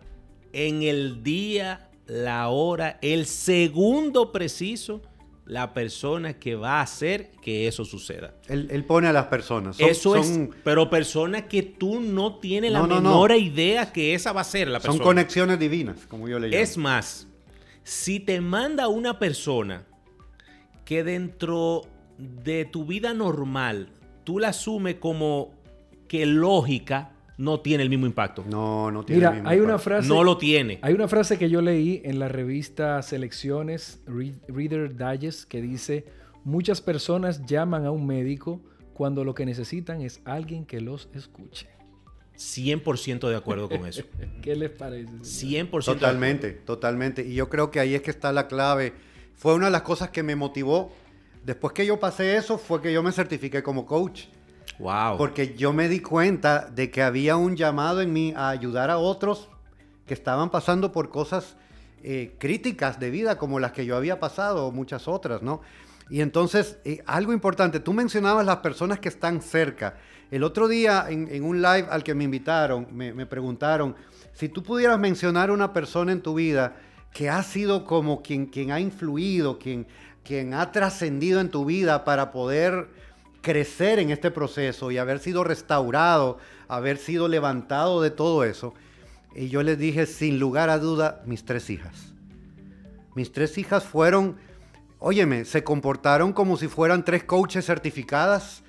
[0.54, 5.02] en el día, la hora, el segundo preciso,
[5.52, 8.34] la persona que va a hacer que eso suceda.
[8.48, 9.76] Él, él pone a las personas.
[9.76, 13.10] Son- eso es, son- pero persona que tú no tienes la No, no, no.
[13.10, 15.04] menor idea que esa va a ser la Son persona.
[15.04, 16.64] conexiones divinas, como yo le llamo.
[16.64, 17.28] Es más,
[17.84, 19.84] si te manda una persona
[20.86, 21.82] que dentro
[22.18, 23.90] de tu vida normal
[24.24, 25.52] tú la asumes como
[26.08, 27.12] que lógica,
[27.42, 28.44] no tiene el mismo impacto.
[28.48, 29.84] No, No, no tiene el Mira, mismo hay una impacto.
[29.84, 30.08] frase.
[30.08, 30.80] lo tiene.
[30.82, 36.06] Hay una frase que yo leí en la revista Selecciones Re- Reader Digest que dice,
[36.44, 38.62] muchas personas llaman a un médico
[38.94, 41.68] cuando lo que necesitan es alguien que los escuche.
[42.38, 44.04] 100% de acuerdo con eso.
[44.42, 45.10] ¿Qué les parece?
[45.24, 45.68] señor?
[45.68, 47.26] 100% de Totalmente, totalmente.
[47.26, 48.94] Y yo creo que ahí es que está la clave.
[49.36, 50.92] Fue una de las cosas que me motivó.
[51.46, 54.26] Después que yo pasé eso, fue que yo me certifiqué como coach.
[54.80, 55.18] Wow.
[55.18, 58.98] Porque yo me di cuenta de que había un llamado en mí a ayudar a
[58.98, 59.50] otros
[60.06, 61.56] que estaban pasando por cosas
[62.04, 65.62] eh, críticas de vida como las que yo había pasado o muchas otras, ¿no?
[66.10, 69.96] Y entonces, eh, algo importante, tú mencionabas las personas que están cerca.
[70.30, 73.96] El otro día en, un live al que me invitaron, me, me, preguntaron,
[74.34, 76.76] si tú pudieras mencionar una persona en tu vida
[77.14, 79.88] que ha sido como quien, quien ha influido, quien,
[80.24, 82.90] quien ha trascendido en tu vida para poder
[83.42, 88.74] crecer en este proceso y haber sido restaurado, haber sido levantado de todo eso.
[89.36, 92.14] Y yo les dije, sin lugar a duda, mis tres hijas.
[93.16, 94.38] Mis tres hijas fueron,
[95.00, 98.64] óyeme, se comportaron como si fueran tres coaches certificadas.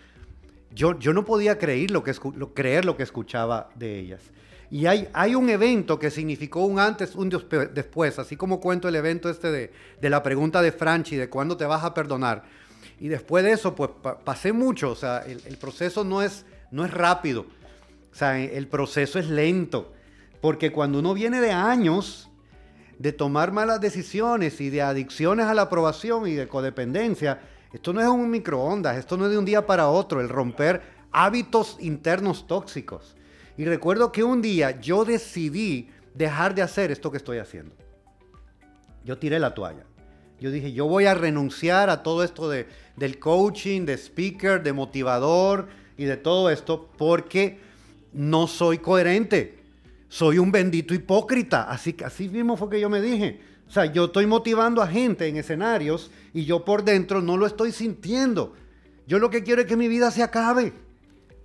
[0.74, 2.14] Yo, yo no podía creer lo, que,
[2.54, 4.22] creer lo que escuchaba de ellas.
[4.70, 7.28] Y hay, hay un evento que significó un antes, un
[7.74, 11.58] después, así como cuento el evento este de, de la pregunta de Franchi, de cuándo
[11.58, 12.44] te vas a perdonar
[13.02, 13.90] y después de eso, pues
[14.22, 14.92] pasé mucho.
[14.92, 17.46] O sea, el, proceso no es, no es rápido.
[18.12, 19.92] O sea, el proceso es lento.
[20.40, 22.30] Porque cuando uno viene de años
[23.00, 27.40] de tomar malas decisiones y de adicciones a la aprobación y de codependencia,
[27.72, 30.82] esto no es un microondas, esto no es de un día para otro, el romper
[31.10, 33.16] hábitos internos tóxicos.
[33.56, 37.74] Y recuerdo que un día yo decidí dejar de hacer esto que estoy haciendo.
[39.04, 39.86] Yo tiré la toalla.
[40.42, 44.72] Yo dije, yo voy a renunciar a todo esto de, del coaching, de speaker, de
[44.72, 47.60] motivador y de todo esto porque
[48.12, 49.60] no soy coherente.
[50.08, 51.70] Soy un bendito hipócrita.
[51.70, 53.38] Así, así mismo fue que yo me dije.
[53.68, 57.46] O sea, yo estoy motivando a gente en escenarios y yo por dentro no lo
[57.46, 58.54] estoy sintiendo.
[59.06, 60.72] Yo lo que quiero es que mi vida se acabe.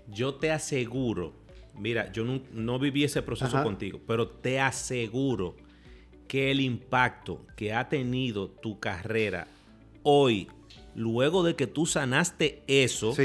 [0.08, 1.34] Yo te aseguro,
[1.76, 5.56] mira, yo no, viví ese proceso contigo, pero te aseguro
[6.28, 9.48] que el impacto que ha tenido tu carrera
[10.04, 10.48] hoy,
[10.96, 13.16] luego de que tú sanaste eso,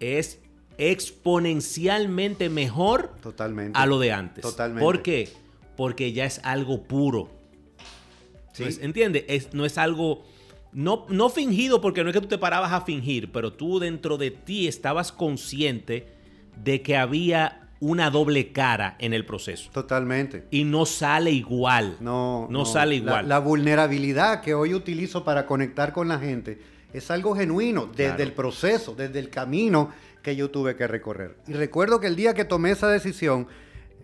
[0.00, 0.40] es
[0.78, 3.78] exponencialmente mejor Totalmente.
[3.78, 4.42] a lo de antes.
[4.42, 4.84] Totalmente.
[4.84, 5.28] ¿Por qué?
[5.76, 7.30] Porque ya es algo puro.
[8.52, 8.64] Sí.
[8.80, 9.52] ¿Entiendes?
[9.52, 10.24] no es algo...
[10.72, 14.16] No, no fingido porque no es que tú te parabas a fingir, pero tú dentro
[14.16, 16.06] de ti estabas consciente
[16.62, 19.70] de que había una doble cara en el proceso.
[19.72, 20.44] Totalmente.
[20.50, 21.96] Y no sale igual.
[22.00, 23.28] No, no, sale igual.
[23.28, 26.60] La, vulnerabilidad que hoy utilizo para conectar con la gente
[26.92, 29.90] es algo genuino desde el proceso, desde el camino
[30.22, 31.36] que yo tuve que recorrer.
[31.48, 33.48] Y recuerdo que el día que tomé esa decisión,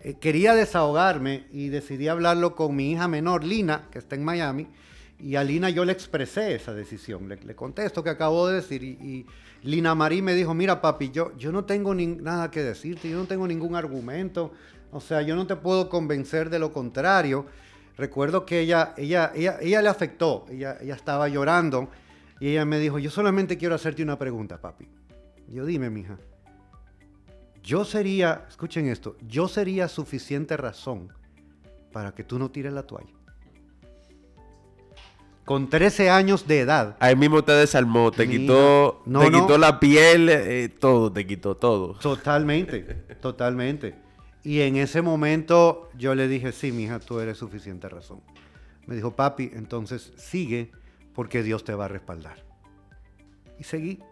[0.01, 4.67] eh, quería desahogarme y decidí hablarlo con mi hija menor, Lina, que está en Miami.
[5.19, 8.55] Y a Lina yo le expresé esa decisión, le, le conté esto que acabo de
[8.55, 9.25] decir y
[9.67, 13.25] Lina Marí me dijo, mira papi, yo, yo no tengo nada que decirte, yo no
[13.25, 14.53] tengo ningún argumento,
[14.93, 17.45] o sea, yo no te puedo convencer de lo contrario.
[17.97, 21.89] Recuerdo que ella, ella, ella, ella le afectó, ella, ella estaba llorando
[22.39, 24.87] y ella me dijo, yo solamente quiero hacerte una pregunta, papi.
[25.49, 26.17] Yo dime, mija,
[27.61, 31.11] yo sería, escuchen esto, yo sería suficiente razón
[31.91, 33.16] para que tú no tires la toalla
[35.47, 36.97] con 13 años de edad.
[36.99, 41.93] Ahí mismo te desarmó, te quitó, te quitó la piel, eh, todo, te quitó todo.
[41.93, 42.81] Totalmente,
[43.21, 43.95] totalmente.
[44.43, 48.19] Y en ese momento yo le dije, sí, mija, tú eres suficiente razón.
[48.87, 50.73] Me dijo, papi, entonces sigue
[51.15, 52.43] porque Dios te va a respaldar.
[53.57, 54.03] Y seguí.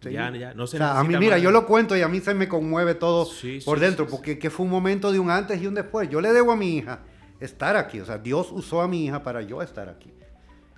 [0.00, 2.48] Ya, ya, no se a mí, mira, yo lo cuento y a mí se me
[2.48, 3.28] conmueve todo
[3.66, 6.08] por dentro, porque que fue un momento de un antes y un después.
[6.08, 7.00] Yo le debo a mi hija
[7.40, 10.10] estar aquí, o sea, Dios usó a mi hija para yo estar aquí.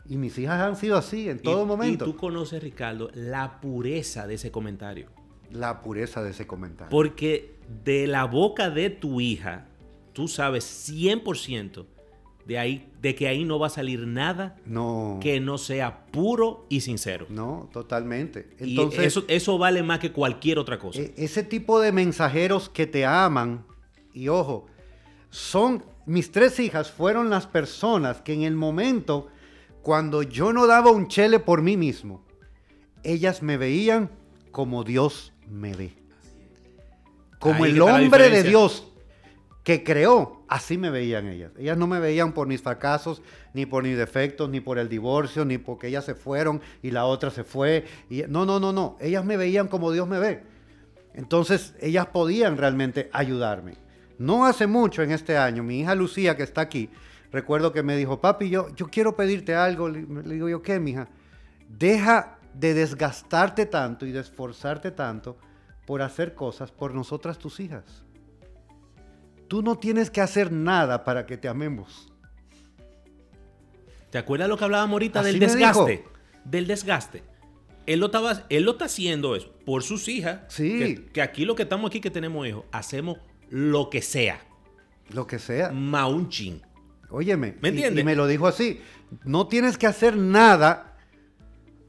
[0.07, 2.05] Y mis hijas han sido así en todo momento.
[2.05, 5.09] Y tú conoces, Ricardo, la pureza de ese comentario.
[5.51, 6.91] La pureza de ese comentario.
[6.91, 9.67] Porque de la boca de tu hija,
[10.13, 11.87] tú sabes 100%
[12.45, 15.19] de, ahí, de que ahí no va a salir nada no.
[15.23, 17.27] que no sea puro y sincero.
[17.31, 18.51] No, totalmente.
[18.59, 21.01] Entonces, y eso, eso vale más que cualquier otra cosa.
[21.01, 23.65] E, ese tipo de mensajeros que te aman,
[24.13, 24.67] y ojo,
[25.31, 29.29] son mis tres hijas fueron las personas que en el momento
[29.85, 32.25] cuando yo no daba un chele por mí mismo,
[33.03, 34.11] ellas me veían
[34.51, 35.93] como Dios me ve.
[37.39, 38.91] Como el hombre de Dios
[39.63, 41.53] que creó, así me veían ellas.
[41.59, 43.21] Ellas no me veían por mis fracasos,
[43.53, 47.05] ni por mis defectos, ni por el divorcio, ni porque ellas se fueron y la
[47.05, 47.85] otra se fue.
[48.09, 48.97] Y, no, no, no, no.
[49.01, 50.43] Ellas me veían como Dios me ve.
[51.13, 53.75] Entonces, ellas podían realmente ayudarme.
[54.17, 56.89] No hace mucho en este año, mi hija Lucía, que está aquí,
[57.35, 59.89] recuerdo que me dijo, papi, yo, yo quiero pedirte algo.
[59.89, 61.09] Le, digo yo, ¿qué, mija?
[61.69, 65.37] Deja de desgastarte tanto y de esforzarte tanto
[65.85, 68.05] por hacer cosas por nosotras tus hijas.
[69.49, 72.13] Tú no tienes que hacer nada para que te amemos.
[74.11, 76.05] ¿Te acuerdas lo que hablábamos ahorita del desgaste?
[76.45, 77.25] Del desgaste.
[77.87, 80.43] Él lo, estaba, él lo está haciendo eso por sus hijas.
[80.49, 80.79] Sí.
[80.79, 83.19] Que, que aquí lo que estamos aquí que tenemos hijos, hacemos
[83.51, 84.41] lo que sea.
[85.11, 85.73] Lo que sea.
[85.73, 86.63] Maunchin.
[87.15, 87.57] Óyeme.
[87.61, 88.03] ¿Me y- entiendes?
[88.03, 88.81] Y, me lo dijo así.
[89.25, 90.97] No tienes que hacer nada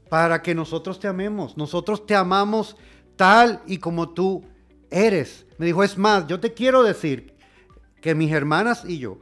[0.08, 1.56] para que nosotros te amemos.
[1.56, 2.76] Nosotros te amamos
[3.16, 4.44] tal y como tú
[4.90, 5.46] eres.
[5.58, 7.34] Me dijo, es más, yo te quiero decir
[8.00, 9.18] que mis hermanas y yo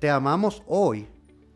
[0.00, 1.06] te amamos hoy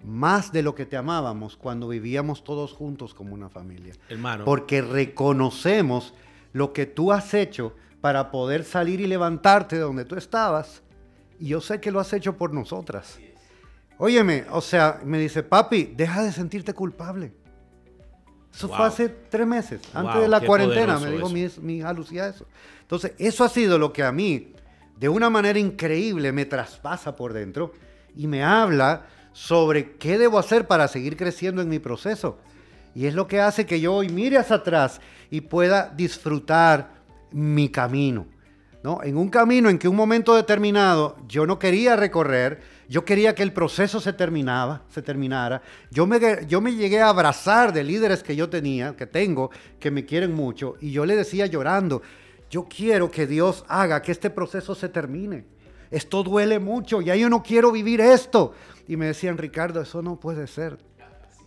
[0.05, 3.95] más de lo que te amábamos cuando vivíamos todos juntos como una familia.
[4.09, 4.45] Hermano.
[4.45, 6.15] Porque reconocemos
[6.53, 10.83] lo que tú has hecho para poder salir y levantarte de donde tú estabas.
[11.41, 13.19] Y yo sé que lo has hecho por nosotras.
[13.99, 17.33] Óyeme, o sea, me dice, papi, deja de sentirte culpable.
[18.53, 18.77] Eso Wow.
[18.77, 22.29] fue hace tres meses, antes Wow, de la cuarentena, me dijo mi, mi hija Lucía
[22.29, 22.47] eso.
[22.83, 24.53] Entonces, eso ha sido lo que a mí,
[24.99, 27.73] de una manera increíble, me traspasa por dentro
[28.17, 32.39] y me habla sobre qué debo hacer para seguir creciendo en mi proceso.
[32.95, 36.91] Y es lo que hace que yo hoy mire hacia atrás y pueda disfrutar
[37.33, 38.27] mi camino.
[38.85, 39.03] ¿no?
[39.03, 43.43] En un camino en que un momento determinado yo no quería recorrer, yo quería que
[43.43, 45.63] el proceso se terminaba, se terminara.
[45.91, 49.91] Yo me, yo me llegué a abrazar de líderes que yo tenía, que tengo, que
[49.91, 52.03] me quieren mucho, y yo le decía llorando,
[52.51, 55.45] yo quiero que Dios haga que este proceso se termine.
[55.91, 58.53] Esto duele mucho, ya yo no quiero vivir esto.
[58.87, 60.79] Y me decían, Ricardo, eso no puede ser.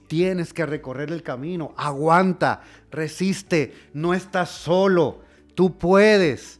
[0.07, 1.73] Tienes que recorrer el camino.
[1.77, 5.19] Aguanta, resiste, no estás solo.
[5.53, 6.56] Tú puedes.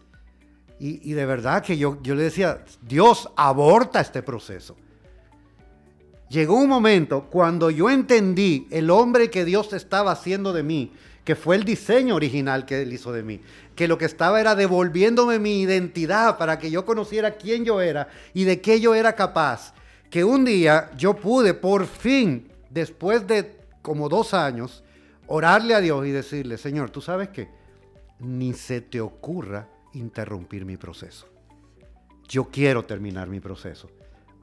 [0.79, 4.75] Y, de verdad que yo, yo le decía, Dios aborta este proceso.
[6.29, 10.91] Llegó un momento cuando yo entendí el hombre que Dios estaba haciendo de mí,
[11.23, 13.41] que fue el diseño original que Él hizo de mí,
[13.75, 18.07] que lo que estaba era devolviéndome mi identidad para que yo conociera quién yo era
[18.33, 19.73] y de qué yo era capaz,
[20.09, 24.83] que un día yo pude por fin, después de como dos años,
[25.27, 27.47] orarle a Dios y decirle, Señor, tú sabes que
[28.19, 31.27] ni se te ocurra interrumpir mi proceso.
[32.27, 33.89] Yo quiero terminar mi proceso.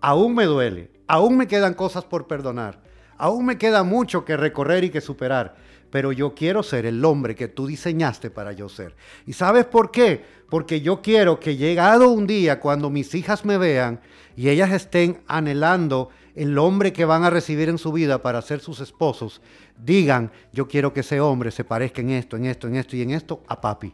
[0.00, 2.82] Aún me duele, aún me quedan cosas por perdonar,
[3.16, 5.56] aún me queda mucho que recorrer y que superar,
[5.90, 8.94] pero yo quiero ser el hombre que tú diseñaste para yo ser.
[9.26, 10.24] ¿Y sabes por qué?
[10.50, 14.00] Porque yo quiero que llegado un día cuando mis hijas me vean
[14.36, 18.60] y ellas estén anhelando el hombre que van a recibir en su vida para ser
[18.60, 19.40] sus esposos,
[19.78, 23.02] digan, yo quiero que ese hombre se parezca en esto, en esto, en esto y
[23.02, 23.92] en esto a papi.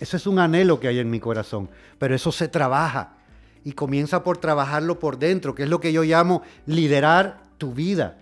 [0.00, 3.16] Eso es un anhelo que hay en mi corazón, pero eso se trabaja
[3.64, 8.18] y comienza por trabajarlo por dentro, que es lo que yo llamo liderar tu vida.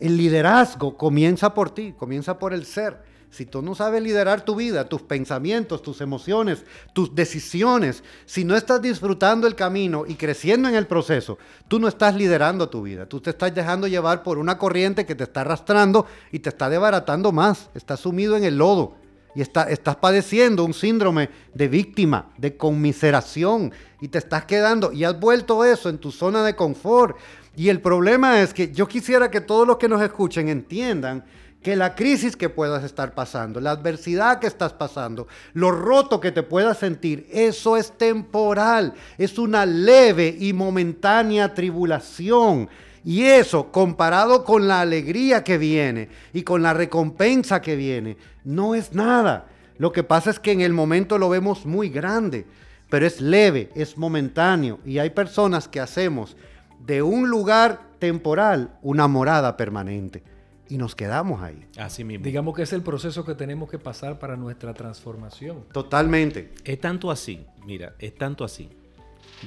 [0.00, 3.04] El liderazgo comienza por ti, comienza por el ser.
[3.30, 8.56] Si tú no sabes liderar tu vida, tus pensamientos, tus emociones, tus decisiones, si no
[8.56, 11.36] estás disfrutando el camino y creciendo en el proceso,
[11.68, 13.06] tú no estás liderando tu vida.
[13.06, 16.70] Tú te estás dejando llevar por una corriente que te está arrastrando y te está
[16.70, 17.68] desbaratando más.
[17.74, 19.05] Estás sumido en el lodo
[19.36, 23.70] y está- estás padeciendo un síndrome de víctima, de conmiseración
[24.00, 27.16] y te estás quedando y has vuelto eso en tu zona de confort.
[27.54, 31.24] Y el problema es que yo quisiera que todos los que nos escuchen entiendan
[31.62, 36.30] que la crisis que puedas estar pasando, la adversidad que estás pasando, lo roto que
[36.32, 42.68] te puedas sentir, eso es temporal, es una leve y momentánea tribulación.
[43.06, 48.74] Y eso, comparado con la alegría que viene y con la recompensa que viene, no
[48.74, 49.46] es nada.
[49.78, 52.46] Lo que pasa es que en el momento lo vemos muy grande,
[52.90, 54.80] pero es leve, es momentáneo.
[54.84, 56.36] Y hay personas que hacemos
[56.84, 60.24] de un lugar temporal una morada permanente.
[60.68, 61.64] Y nos quedamos ahí.
[61.78, 62.24] Así mismo.
[62.24, 65.62] Digamos que es el proceso que tenemos que pasar para nuestra transformación.
[65.70, 66.54] Totalmente.
[66.64, 68.68] Es tanto así, mira, es tanto así.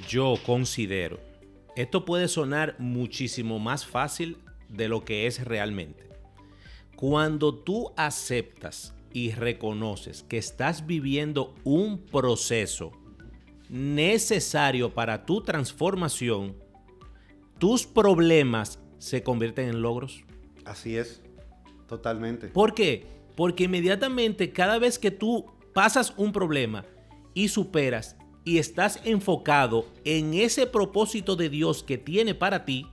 [0.07, 1.19] Yo considero,
[1.81, 4.37] esto puede sonar muchísimo más fácil
[4.67, 6.09] de lo que es realmente.
[6.97, 12.91] Cuando tú aceptas y reconoces que estás viviendo un proceso
[13.69, 16.57] necesario para tu transformación,
[17.59, 20.25] tus problemas se convierten en logros.
[20.65, 21.21] Así es.
[21.87, 22.49] Totalmente.
[22.49, 23.07] ¿Por qué?
[23.37, 26.83] Porque inmediatamente cada vez que tú pasas un problema
[27.33, 32.87] y superas y estás enfocado en ese propósito de Dios que tiene para ti,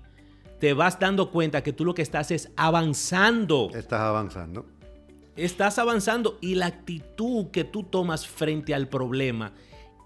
[0.59, 3.71] te vas dando cuenta que tú lo que estás es avanzando.
[3.75, 4.67] Estás avanzando.
[5.37, 9.53] Estás avanzando y la actitud que tú tomas frente al problema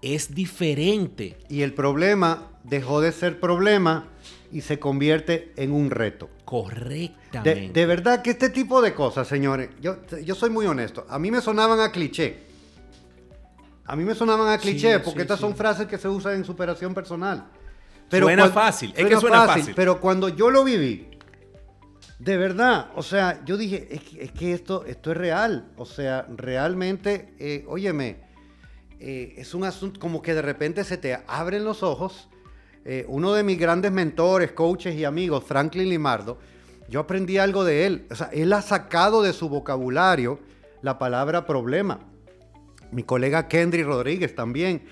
[0.01, 1.37] es diferente.
[1.47, 4.09] Y el problema dejó de ser problema
[4.51, 6.25] y se convierte en un reto.
[6.25, 7.71] De, Correctamente.
[7.71, 11.05] de verdad que este tipo de cosas, señores, yo, yo soy muy honesto.
[11.07, 12.50] A mí me sonaban a cliché.
[13.91, 15.41] A mí me sonaban a cliché Sí, porque sí, estas sí.
[15.41, 17.45] son frases que se usan en superación personal.
[18.09, 19.73] Suena cuan- fácil, es que suena fácil.
[19.75, 21.07] Pero cuando yo lo viví,
[22.19, 23.87] De verdad, o sea, yo dije,
[24.19, 25.71] es que, esto, esto es real.
[25.75, 28.19] O sea, realmente, eh, óyeme,
[28.99, 32.29] eh, es un asunto como que de repente se te abren los ojos.
[32.85, 36.37] Eh, uno de mis grandes mentores, coaches y amigos, Franklin Limardo,
[36.87, 38.05] yo aprendí algo de él.
[38.11, 40.39] O sea, él ha sacado de su vocabulario
[40.83, 41.99] la palabra problema.
[42.91, 44.83] Mi colega Kendry Rodríguez también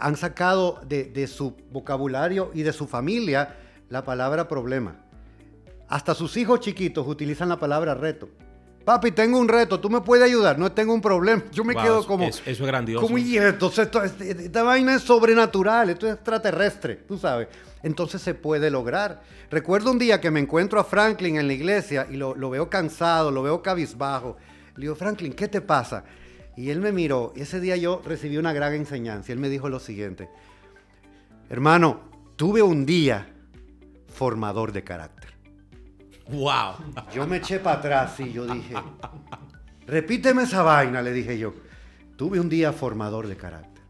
[0.00, 3.56] han sacado de, de su vocabulario y de su familia
[3.88, 4.96] la palabra problema.
[5.88, 8.28] Hasta sus hijos chiquitos utilizan la palabra reto.
[8.88, 11.42] Papi, tengo un reto, tú me puedes ayudar, no tengo un problema.
[11.52, 12.24] Yo me quedo como.
[12.24, 13.04] Eso, es grandioso.
[13.04, 17.48] Como, y entonces, esta vaina es sobrenatural, esto es extraterrestre, tú sabes.
[17.82, 19.20] Entonces se puede lograr.
[19.50, 22.70] Recuerdo un día que me encuentro a Franklin en la iglesia y lo, lo veo
[22.70, 24.38] cansado, lo veo cabizbajo.
[24.74, 26.04] Le digo, Franklin, ¿qué te pasa?
[26.58, 27.32] Y él me miró.
[27.36, 29.30] Y ese día yo recibí una gran enseñanza.
[29.30, 30.28] Y él me dijo lo siguiente:
[31.48, 32.00] Hermano,
[32.34, 33.32] tuve un día
[34.08, 35.34] formador de carácter.
[36.28, 36.74] Wow.
[37.14, 38.74] Yo me eché para atrás y yo dije,
[39.86, 41.54] repíteme esa vaina, le dije yo.
[42.16, 43.84] Tuve un día formador de carácter.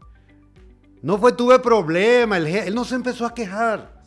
[1.01, 4.03] No fue, tuve problema, él, no se empezó a quejar.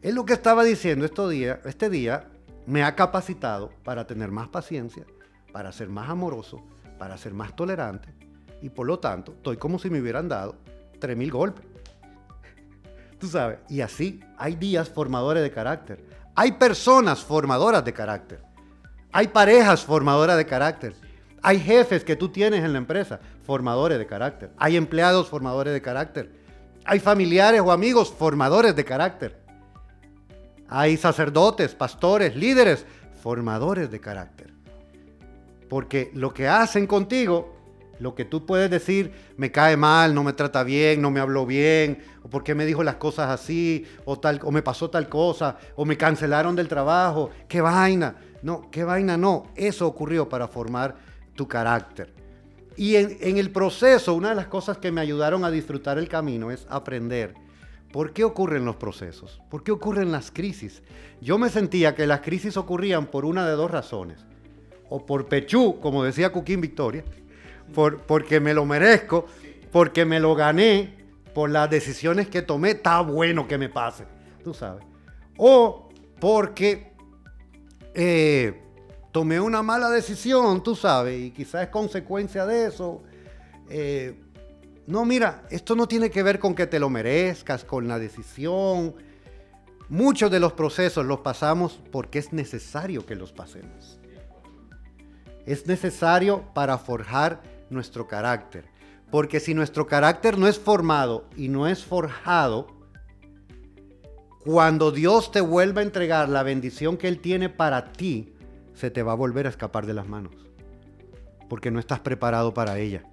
[0.00, 2.30] Él lo que estaba diciendo este día, este día
[2.66, 5.04] me ha capacitado para tener más paciencia,
[5.52, 6.64] para ser más amoroso,
[7.02, 8.14] para ser más tolerante
[8.60, 10.54] y por lo tanto estoy como si me hubieran dado
[11.00, 11.66] 3.000 golpes.
[13.18, 16.06] Tú sabes, y así hay días formadores de carácter.
[16.36, 18.40] Hay personas formadoras de carácter.
[19.10, 20.94] Hay parejas formadoras de carácter.
[21.42, 24.52] Hay jefes que tú tienes en la empresa, formadores de carácter.
[24.56, 26.30] Hay empleados formadores de carácter.
[26.84, 29.40] Hay familiares o amigos formadores de carácter.
[30.68, 32.86] Hay sacerdotes, pastores, líderes,
[33.20, 34.51] formadores de carácter.
[35.72, 37.56] Porque lo que hacen contigo
[37.98, 41.46] lo que tú puedes decir, me cae mal, no me trata bien, no me habló
[41.46, 45.08] bien, o por qué me dijo las cosas así, o, tal, o me pasó tal
[45.08, 48.16] cosa, o me cancelaron del trabajo, qué vaina.
[48.42, 49.44] No, qué vaina no.
[49.54, 50.94] Eso ocurrió para formar
[51.34, 52.12] tu carácter.
[52.76, 56.06] Y en, en el proceso, una de las cosas que me ayudaron a disfrutar el
[56.06, 57.32] camino es aprender
[57.92, 59.40] ¿Por qué ocurren los procesos?
[59.50, 60.82] ¿Por qué ocurren las crisis?
[61.20, 64.24] Yo me sentía que las crisis ocurrían por una de dos razones.
[64.94, 67.02] O por Pechú, como decía Cuquín Victoria,
[68.06, 69.24] porque me lo merezco,
[69.70, 74.04] porque me lo gané, por las decisiones que tomé, está bueno que me pase,
[74.44, 74.84] tú sabes.
[75.38, 75.88] O
[76.20, 76.92] porque
[77.94, 78.60] eh,
[79.12, 83.02] tomé una mala decisión, tú sabes, y quizás es consecuencia de eso.
[83.70, 84.20] Eh,
[84.86, 88.94] no, mira, esto no tiene que ver con que te lo merezcas, con la decisión.
[89.88, 94.01] Muchos de los procesos los pasamos porque es necesario que los pasemos.
[95.46, 98.64] Es necesario para forjar nuestro carácter.
[99.10, 102.68] Porque si nuestro carácter no es formado y no es forjado,
[104.44, 108.34] cuando Dios te vuelva a entregar la bendición que Él tiene para ti,
[108.74, 110.34] se te va a volver a escapar de las manos.
[111.48, 113.04] Porque no estás preparado para ella.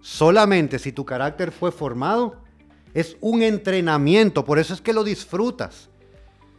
[0.00, 2.42] Solamente si tu carácter fue formado,
[2.94, 5.88] es un entrenamiento, por eso es que lo disfrutas.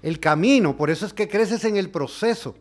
[0.02, 2.56] El camino, por eso es que creces en el proceso.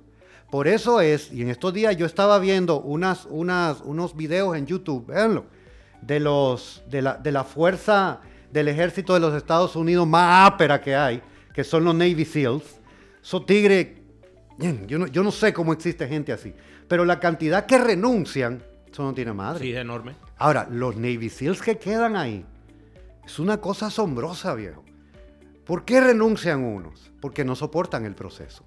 [0.51, 4.67] Por eso es, y en estos días yo estaba viendo unas, unas, unos videos en
[4.67, 5.47] YouTube, véanlo,
[6.03, 8.21] de, los, de, la, de la fuerza
[8.51, 11.23] del ejército de los Estados Unidos más ápera que hay,
[11.55, 12.81] que son los Navy SEALs.
[13.23, 14.03] Son tigre,
[14.87, 16.53] yo no, yo no sé cómo existe gente así,
[16.89, 19.61] pero la cantidad que renuncian, eso no tiene madre.
[19.61, 20.17] Sí, es enorme.
[20.37, 22.45] Ahora, los Navy SEALs que quedan ahí,
[23.25, 24.83] es una cosa asombrosa, viejo.
[25.65, 27.13] ¿Por qué renuncian unos?
[27.21, 28.65] Porque no soportan el proceso.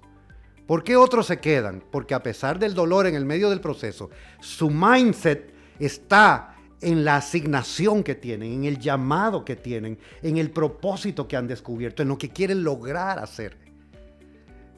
[0.66, 1.82] ¿Por qué otros se quedan?
[1.90, 4.10] Porque a pesar del dolor en el medio del proceso,
[4.40, 10.50] su mindset está en la asignación que tienen, en el llamado que tienen, en el
[10.50, 13.56] propósito que han descubierto, en lo que quieren lograr hacer.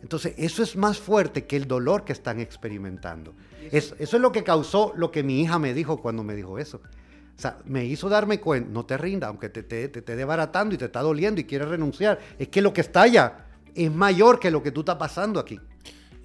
[0.03, 3.35] Entonces, eso es más fuerte que el dolor que están experimentando.
[3.73, 6.81] Eso, es lo que causó lo que mi hija me dijo cuando me dijo eso.
[7.37, 10.75] O sea, me hizo darme cuenta, no te rinda, aunque te, te, te esté desbaratando
[10.75, 14.39] y te está doliendo y quieres renunciar, es que lo que está allá es mayor
[14.41, 15.61] que lo que tú estás pasando aquí.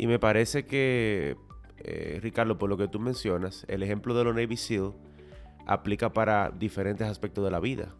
[0.01, 1.37] Y me parece que,
[1.77, 4.93] eh, Ricardo, por lo que tú mencionas, el ejemplo de los Navy SEAL
[5.67, 7.93] aplica para diferentes aspectos de la vida.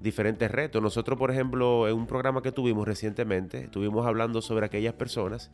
[0.00, 0.82] Diferentes retos.
[0.82, 5.52] Nosotros, por ejemplo, en un programa que tuvimos recientemente, estuvimos hablando sobre aquellas personas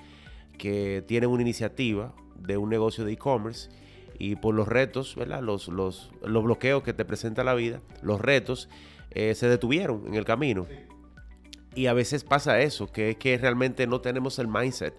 [0.56, 3.68] que tienen una iniciativa de un negocio de e-commerce
[4.18, 5.42] y por los retos, ¿verdad?
[5.42, 8.70] Los, los, los bloqueos que te presenta la vida, los retos,
[9.10, 10.66] eh, se detuvieron en el camino.
[11.74, 14.94] Y a veces pasa eso, que es que realmente no tenemos el mindset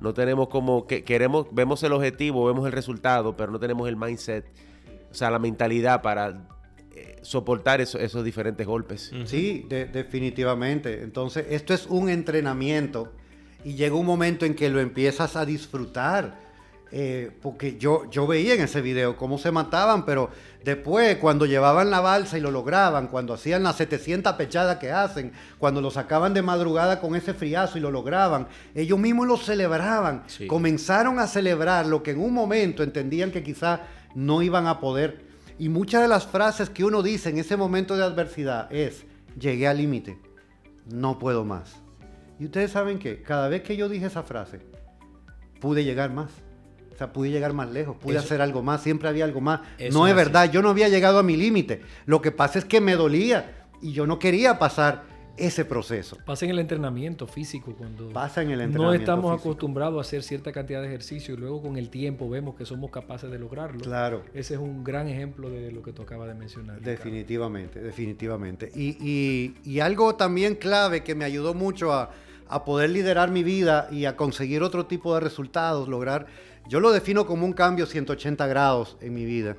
[0.00, 3.96] no tenemos como que queremos, vemos el objetivo, vemos el resultado, pero no tenemos el
[3.96, 4.46] mindset,
[5.10, 6.48] o sea, la mentalidad para
[6.94, 9.12] eh, soportar esos diferentes golpes.
[9.24, 11.02] Sí, definitivamente.
[11.02, 13.12] Entonces, esto es un entrenamiento
[13.64, 16.49] y llega un momento en que lo empiezas a disfrutar.
[16.92, 20.28] Eh, porque yo, yo veía en ese video cómo se mataban, pero
[20.64, 25.30] después cuando llevaban la balsa y lo lograban, cuando hacían las 700 pechadas que hacen,
[25.58, 30.24] cuando lo sacaban de madrugada con ese friazo y lo lograban, ellos mismos lo celebraban,
[30.26, 30.48] Sí.
[30.48, 33.82] comenzaron a celebrar lo que en un momento entendían que quizá
[34.16, 35.20] no iban a poder.
[35.60, 39.04] Y muchas de las frases que uno dice en ese momento de adversidad es,
[39.38, 40.18] llegué al límite,
[40.86, 41.76] no puedo más.
[42.40, 44.58] Y ustedes saben que cada vez que yo dije esa frase,
[45.60, 46.30] pude llegar más.
[47.00, 49.60] Sea, pude llegar más lejos, pude Eso- hacer algo más, siempre había algo más.
[49.90, 50.16] No es así.
[50.22, 51.80] verdad, yo no había llegado a mi límite.
[52.04, 55.04] Lo que pasa es que me dolía y yo no quería pasar
[55.38, 56.18] ese proceso.
[56.26, 59.48] Pasa en el entrenamiento físico cuando Pasa en el no entrenamiento estamos físico.
[59.48, 62.90] acostumbrados a hacer cierta cantidad de ejercicio y luego con el tiempo vemos que somos
[62.90, 63.80] capaces de lograrlo.
[63.80, 64.22] Claro.
[64.34, 66.76] Ese es un gran ejemplo de lo que tú acabas de mencionar.
[66.80, 66.90] Ricardo.
[66.90, 68.70] Definitivamente, definitivamente.
[68.74, 72.10] Y, y- y algo también clave que me ayudó mucho a,
[72.46, 76.26] a poder liderar mi vida y a conseguir otro tipo de resultados, lograr,
[76.70, 79.56] yo lo defino como un cambio 180 grados en mi vida.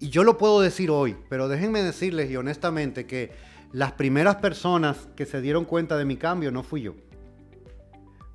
[0.00, 3.30] Y yo lo puedo decir hoy, pero déjenme decirles y honestamente que
[3.72, 6.94] las primeras personas que se dieron cuenta de mi cambio no fui yo.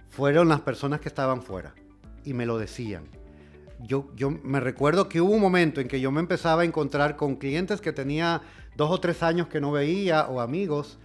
[0.09, 1.73] Fueron las personas que estaban fuera
[2.23, 3.03] y me lo decían
[3.85, 7.15] yo, yo me recuerdo que hubo un momento en que yo me empezaba a encontrar
[7.15, 8.41] con clientes que tenía
[8.75, 10.99] dos o tres años que no veía o amigos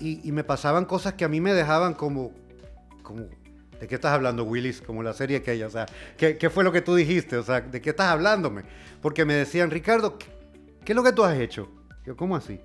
[0.00, 2.30] y, me pasaban cosas que a mí me dejaban como,
[3.02, 3.24] como,
[3.80, 4.80] ¿de qué estás hablando Willis?
[4.80, 7.36] Como la serie aquella, o sea, ¿qué, qué fue lo que tú dijiste?
[7.36, 8.62] O sea, ¿de qué estás hablándome?
[9.00, 10.26] Porque me decían, Ricardo, ¿qué,
[10.84, 11.68] qué es lo que tú has hecho?
[12.04, 12.60] Yo, ¿cómo así?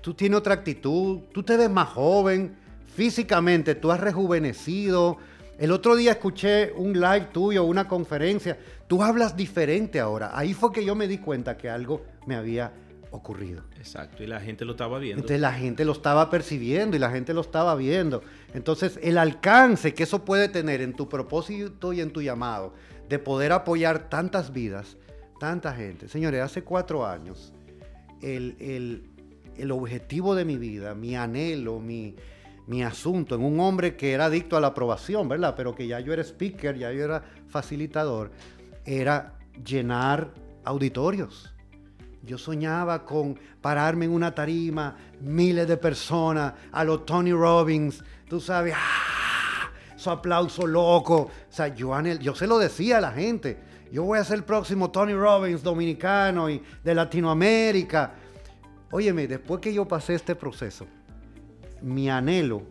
[0.00, 2.56] Tú tienes otra actitud, tú te ves más joven,
[2.94, 5.18] físicamente tú has rejuvenecido.
[5.58, 10.30] El otro día escuché un live tuyo, una conferencia, tú hablas diferente ahora.
[10.32, 12.72] Ahí fue que yo me di cuenta que algo me había
[13.10, 13.62] ocurrido.
[13.78, 15.20] Exacto, y la gente lo estaba viendo.
[15.22, 18.22] Entonces la gente lo estaba percibiendo y la gente lo estaba viendo.
[18.54, 22.74] Entonces el alcance que eso puede tener en tu propósito y en tu llamado
[23.08, 24.96] de poder apoyar tantas vidas,
[25.40, 26.08] tanta gente.
[26.08, 27.52] Señores, hace cuatro años
[28.20, 29.04] el, el-
[29.56, 32.14] el objetivo de mi vida, mi anhelo, mi,
[32.68, 35.54] mi asunto en un hombre que era adicto a la aprobación, ¿verdad?
[35.56, 38.30] Pero que ya yo era speaker, ya yo era facilitador,
[38.84, 39.34] era
[39.64, 40.32] llenar
[40.64, 41.52] auditorios.
[42.22, 48.40] Yo soñaba con pararme en una tarima, miles de personas, a los Tony Robbins, tú
[48.40, 49.70] sabes, ¡ah!
[49.96, 51.16] su aplauso loco.
[51.22, 53.58] O sea, yo, anhel- yo se lo decía a la gente.
[53.90, 58.14] Yo voy a ser el próximo Tony Robbins dominicano y de Latinoamérica.
[58.90, 60.86] Óyeme, después que yo pasé este proceso,
[61.82, 62.62] mi anhelo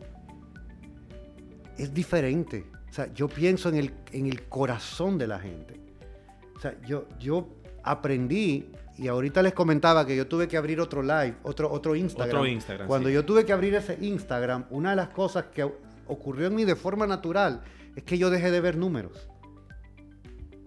[1.78, 2.66] es diferente.
[2.90, 5.80] O sea, yo pienso en el, en el corazón de la gente.
[6.56, 7.48] O sea, yo, yo
[7.84, 12.38] aprendí, y ahorita les comentaba que yo tuve que abrir otro live, otro, otro Instagram.
[12.38, 13.14] Otro Instagram, Cuando sí.
[13.14, 15.70] yo tuve que abrir ese Instagram, una de las cosas que
[16.08, 17.62] ocurrió en mí de forma natural
[17.96, 19.30] es que yo dejé de ver números.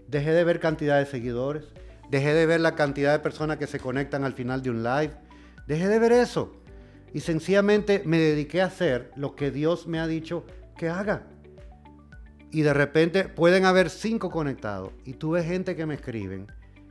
[0.06, 1.64] Dejé de ver cantidad de seguidores.
[2.10, 5.12] Dejé de ver la cantidad de personas que se conectan al final de un live.
[5.66, 6.52] Dejé de ver eso.
[7.12, 10.44] Y sencillamente me dediqué a hacer lo que Dios me ha dicho
[10.76, 11.26] que haga.
[12.52, 14.92] Y de repente pueden haber cinco conectados.
[15.04, 16.48] Y tuve gente que me escriben,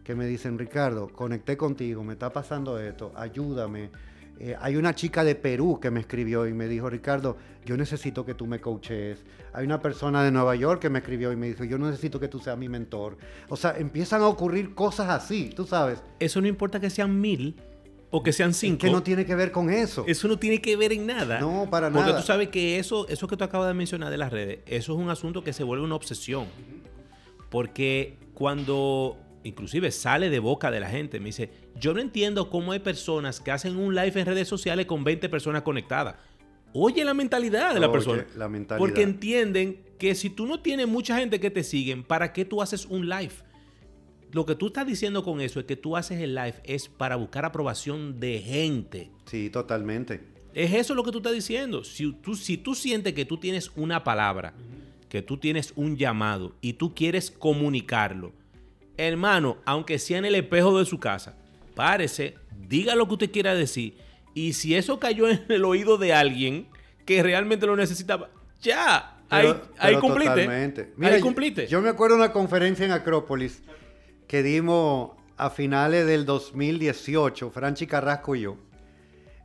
[0.10, 3.92] que me dicen, Ricardo, conecté contigo, me está pasando esto, ayúdame.
[4.40, 8.26] Eh, hay una chica de Perú que me escribió y me dijo, Ricardo, yo necesito
[8.26, 9.24] que tú me coaches.
[9.54, 12.28] Hay una persona de Nueva York que me escribió y me dijo, yo necesito que
[12.28, 13.18] tú seas mi mentor.
[13.50, 17.62] O sea, empiezan a ocurrir cosas así, tú sabes, Eso no importa que sean mil
[18.10, 18.80] o que sean cinco.
[18.80, 20.06] que no tiene que ver con eso.
[20.08, 21.40] Eso no tiene que ver en nada.
[21.40, 22.22] No, para Porque nada.
[22.22, 25.00] tú sabes que eso, eso que tú acabas de mencionar de las redes, eso es
[25.00, 26.48] un asunto que se vuelve una obsesión.
[27.52, 29.18] Porque cuando
[29.50, 33.40] inclusive sale de boca de la gente, me dice, yo no entiendo cómo hay personas
[33.40, 36.16] que hacen un live en redes sociales con 20 personas conectadas.
[36.74, 38.28] Oye la mentalidad de la Oye, persona.
[38.38, 38.80] la mentalidad.
[38.80, 42.62] Porque entienden que si tú no tienes mucha gente que te siguen, ¿para qué tú
[42.62, 43.34] haces un live?
[44.32, 47.16] Lo que tú estás diciendo con eso es que tú haces el live es para
[47.16, 49.10] buscar aprobación de gente.
[49.26, 50.22] Sí, totalmente.
[50.54, 51.84] Es eso lo que tú estás diciendo.
[51.84, 54.54] Si tú, si tú sientes que tú tienes una palabra,
[55.10, 58.34] que tú tienes un llamado y tú quieres comunicarlo,
[59.08, 61.36] hermano, aunque sea en el espejo de su casa,
[61.76, 62.36] párese,
[62.68, 63.96] diga lo que usted quiera decir.
[64.34, 66.68] Y si eso cayó en el oído de alguien
[67.06, 68.30] que realmente lo necesitaba,
[68.62, 70.30] ya, ahí, Pero- ahí cumpliste.
[70.44, 70.94] totalmente.
[71.02, 71.68] ahí cumpliste.
[71.68, 73.64] Yo, me acuerdo de una conferencia en Acrópolis
[74.28, 78.58] que dimos a finales del 2018, Franchi Carrasco y yo.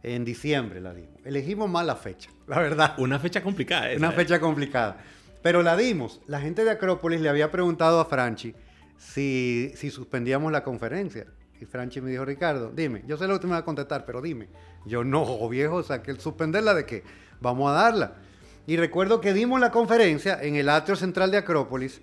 [0.02, 1.12] En diciembre la dimos.
[1.24, 2.94] Elegimos mal la fecha, la verdad.
[2.98, 3.90] Una fecha complicada.
[3.90, 4.16] esa, Una ¿eh?
[4.16, 4.98] fecha complicada.
[5.40, 6.20] Pero la dimos.
[6.26, 8.54] La gente de Acrópolis le había preguntado a Franchi
[8.98, 11.26] si, si suspendíamos la conferencia.
[11.60, 14.20] Y Franchi me dijo, Ricardo, dime, yo sé lo que me vas a contestar, pero
[14.20, 14.48] dime.
[14.84, 17.02] Yo no, viejo, o sea, que el suspenderla de qué?
[17.40, 18.14] Vamos a darla.
[18.66, 22.00] Y recuerdo que dimos la conferencia en el atrio central de Acrópolis.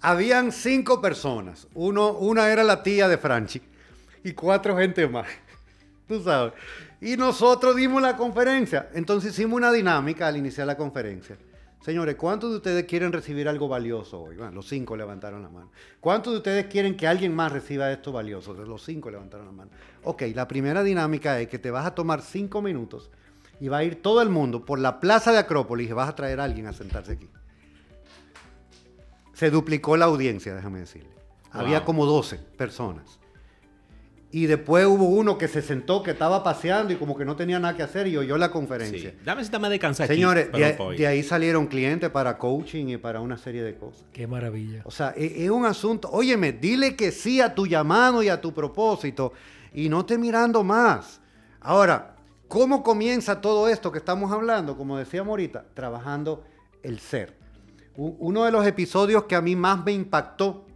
[0.00, 1.66] Habían cinco personas.
[1.74, 3.62] Uno, una era la tía de Franchi
[4.22, 5.26] y cuatro gente más.
[6.08, 6.52] Tú sabes.
[7.00, 8.88] Y nosotros dimos la conferencia.
[8.94, 11.36] Entonces hicimos una dinámica al iniciar la conferencia.
[11.84, 14.36] Señores, ¿cuántos de ustedes quieren recibir algo valioso hoy?
[14.36, 15.70] Bueno, los cinco levantaron la mano.
[16.00, 18.54] ¿Cuántos de ustedes quieren que alguien más reciba esto valioso?
[18.54, 19.70] Los cinco levantaron la mano.
[20.02, 23.10] Ok, la primera dinámica es que te vas a tomar cinco minutos
[23.60, 26.14] y va a ir todo el mundo por la plaza de Acrópolis y vas a
[26.14, 27.28] traer a alguien a sentarse aquí.
[29.34, 31.10] Se duplicó la audiencia, déjame decirle.
[31.50, 33.20] Había como 12 personas.
[34.36, 37.60] Y después hubo uno que se sentó, que estaba paseando y como que no tenía
[37.60, 39.10] nada que hacer y oyó la conferencia.
[39.10, 39.16] Sí.
[39.24, 40.14] Dame si me descansar aquí.
[40.14, 44.04] Señores, perdón, de, de ahí salieron clientes para coaching y para una serie de cosas.
[44.12, 44.82] Qué maravilla.
[44.86, 46.10] O sea, e- es, un asunto.
[46.10, 49.32] Óyeme, dile que sí a tu llamado y a tu propósito
[49.72, 51.20] y no te mirando más.
[51.60, 52.16] Ahora,
[52.48, 54.76] ¿cómo comienza todo esto que estamos hablando?
[54.76, 56.42] Como decíamos ahorita, trabajando
[56.82, 57.36] el ser.
[57.96, 60.66] U- Uno de los episodios que a mí más me impactó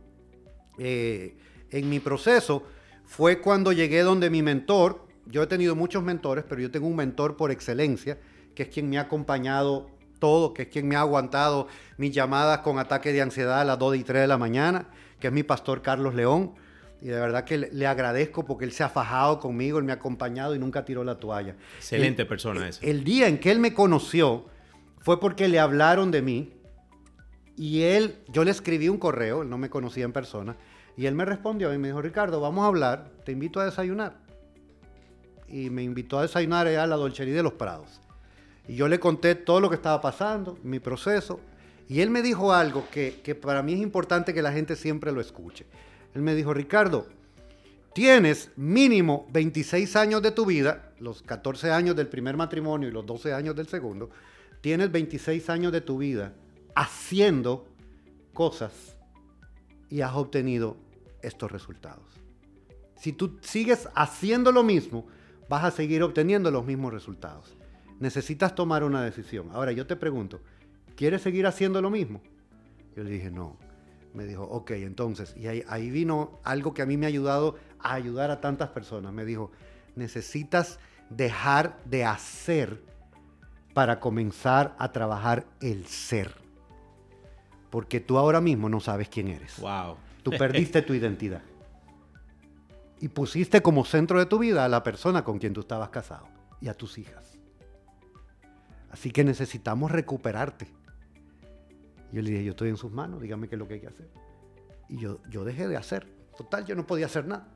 [0.79, 1.37] eh,
[1.73, 2.63] en mi proceso
[3.09, 6.95] fue cuando llegué donde mi mentor, yo he tenido muchos mentores, pero yo tengo un
[6.95, 8.19] mentor por excelencia,
[8.55, 9.89] que es quien me ha acompañado
[10.19, 13.79] todo, que es quien me ha aguantado mis llamadas con ataque de ansiedad a las
[13.79, 14.89] 2 y 3 de la mañana,
[15.19, 16.53] que es mi pastor Carlos León.
[17.01, 19.95] Y de verdad que le, agradezco porque él se ha fajado conmigo, él me ha
[19.95, 21.57] acompañado y nunca tiró la toalla.
[21.79, 22.85] Excelente El- persona esa.
[22.85, 24.45] El día en que él me conoció
[24.99, 26.53] fue porque le hablaron de mí
[27.57, 30.57] y él, yo le escribí un correo, él no me conocía en persona,
[30.99, 34.17] y él me respondió y me dijo, Ricardo, vamos a hablar, te invito a desayunar.
[35.47, 38.01] Y me invitó a desayunar allá a la Dolcería de los Prados.
[38.67, 41.39] Y yo le conté todo lo que estaba pasando, mi proceso,
[41.89, 45.13] y él me dijo algo que, que para mí es importante que la gente siempre
[45.13, 45.67] lo escuche.
[46.17, 47.07] Él me dijo, Ricardo,
[47.95, 53.07] tienes mínimo 26 años de tu vida, los 14 años del primer matrimonio y los
[53.07, 54.11] 12 años del segundo,
[54.61, 56.33] tienes 26 años de tu vida
[56.75, 57.69] haciendo
[58.35, 58.97] cosas
[59.91, 60.88] y has obtenido
[61.23, 62.21] estos resultados.
[62.97, 65.07] Si tú sigues haciendo lo mismo,
[65.49, 67.57] vas a seguir obteniendo los mismos resultados.
[68.01, 69.51] Necesitas tomar una decisión.
[69.53, 70.41] Ahora yo te pregunto,
[70.97, 72.21] ¿quieres seguir haciendo lo mismo?
[72.97, 73.57] Yo le dije, no.
[74.15, 77.57] Me dijo, ok, entonces, y ahí, ahí vino algo que a mí me ha ayudado
[77.79, 79.13] a ayudar a tantas personas.
[79.13, 79.53] Me dijo,
[79.95, 80.79] necesitas
[81.11, 82.83] dejar de hacer
[83.75, 86.35] para comenzar a trabajar el ser.
[87.71, 89.61] Porque tú ahora mismo no sabes quién eres.
[89.61, 89.97] Wow.
[90.31, 91.43] Tú perdiste tu identidad.
[93.01, 96.27] Y pusiste como centro de tu vida a la persona con quien tú estabas casado
[96.61, 97.39] y a tus hijas.
[98.91, 100.67] Así que necesitamos recuperarte.
[102.13, 103.89] Yo le dije, yo estoy en sus manos, dígame qué es lo que hay que
[103.89, 104.09] hacer.
[104.89, 106.07] Y yo, yo dejé de hacer.
[106.37, 107.47] Total, yo no podía hacer nada.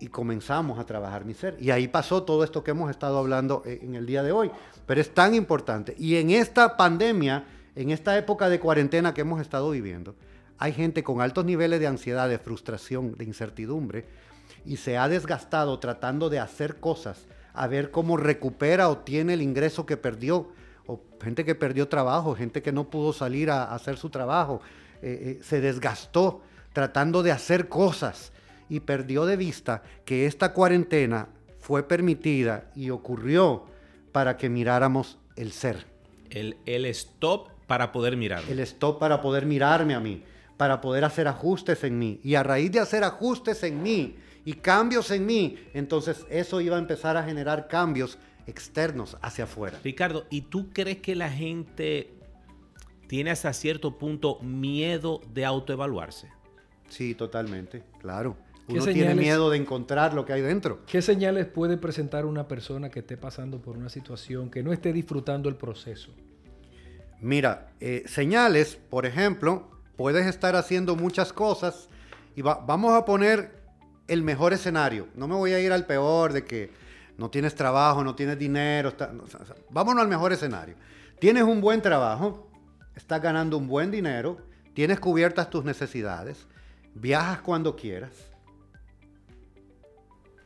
[0.00, 1.56] Y comenzamos a trabajar mi ser.
[1.60, 4.50] Y ahí pasó todo esto que hemos estado hablando eh, en el día de hoy.
[4.86, 5.94] Pero es tan importante.
[5.98, 7.44] Y en esta pandemia,
[7.74, 10.14] en esta época de cuarentena que hemos estado viviendo,
[10.58, 14.06] hay gente con altos niveles de ansiedad, de frustración, de incertidumbre,
[14.64, 19.42] y se ha desgastado tratando de hacer cosas, a ver cómo recupera o tiene el
[19.42, 20.48] ingreso que perdió,
[20.86, 24.60] o gente que perdió trabajo, gente que no pudo salir a, a hacer su trabajo,
[25.02, 26.42] eh, eh, se desgastó
[26.72, 28.32] tratando de hacer cosas
[28.68, 31.28] y perdió de vista que esta cuarentena
[31.58, 33.64] fue permitida y ocurrió
[34.12, 35.86] para que miráramos el ser.
[36.30, 38.42] El, el stop para poder mirar.
[38.48, 40.22] el stop para poder mirarme a mí,
[40.56, 42.20] para poder hacer ajustes en mí.
[42.22, 46.76] Y a raíz de hacer ajustes en mí y cambios en mí, entonces eso iba
[46.76, 49.78] a empezar a generar cambios externos hacia afuera.
[49.82, 52.14] Ricardo, ¿y tú crees que la gente
[53.08, 56.30] tiene hasta cierto punto miedo de autoevaluarse?
[56.88, 58.36] Sí, totalmente, claro.
[58.68, 60.84] ¿Qué Uno tiene miedo de encontrar lo que hay dentro.
[60.86, 64.92] ¿Qué señales puede presentar una persona que esté pasando por una situación, que no esté
[64.92, 66.10] disfrutando el proceso?
[67.20, 71.88] Mira, eh, señales, por ejemplo, puedes estar haciendo muchas cosas
[72.34, 73.60] y va- vamos a poner
[74.08, 75.08] el mejor escenario.
[75.14, 76.70] No me voy a ir al peor de que
[77.16, 78.92] no tienes trabajo, no tienes dinero.
[79.70, 80.76] vámonos al mejor escenario.
[81.18, 82.50] Tienes un buen trabajo,
[82.94, 84.36] estás ganando un buen dinero,
[84.74, 86.46] tienes cubiertas tus necesidades,
[86.94, 88.12] viajas cuando quieras.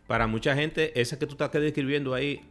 [0.07, 2.49] Para mucha gente, esa que tú estás describiendo ahí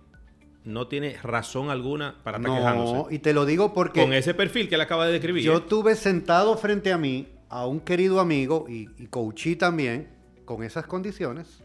[0.65, 3.15] no tiene razón alguna para estar No, quejándose.
[3.15, 4.01] y te lo digo porque...
[4.01, 5.43] Con ese perfil que él acaba de describir.
[5.43, 10.09] Yo tuve sentado frente a mí a un querido amigo y, y coachí también
[10.45, 11.63] con esas condiciones.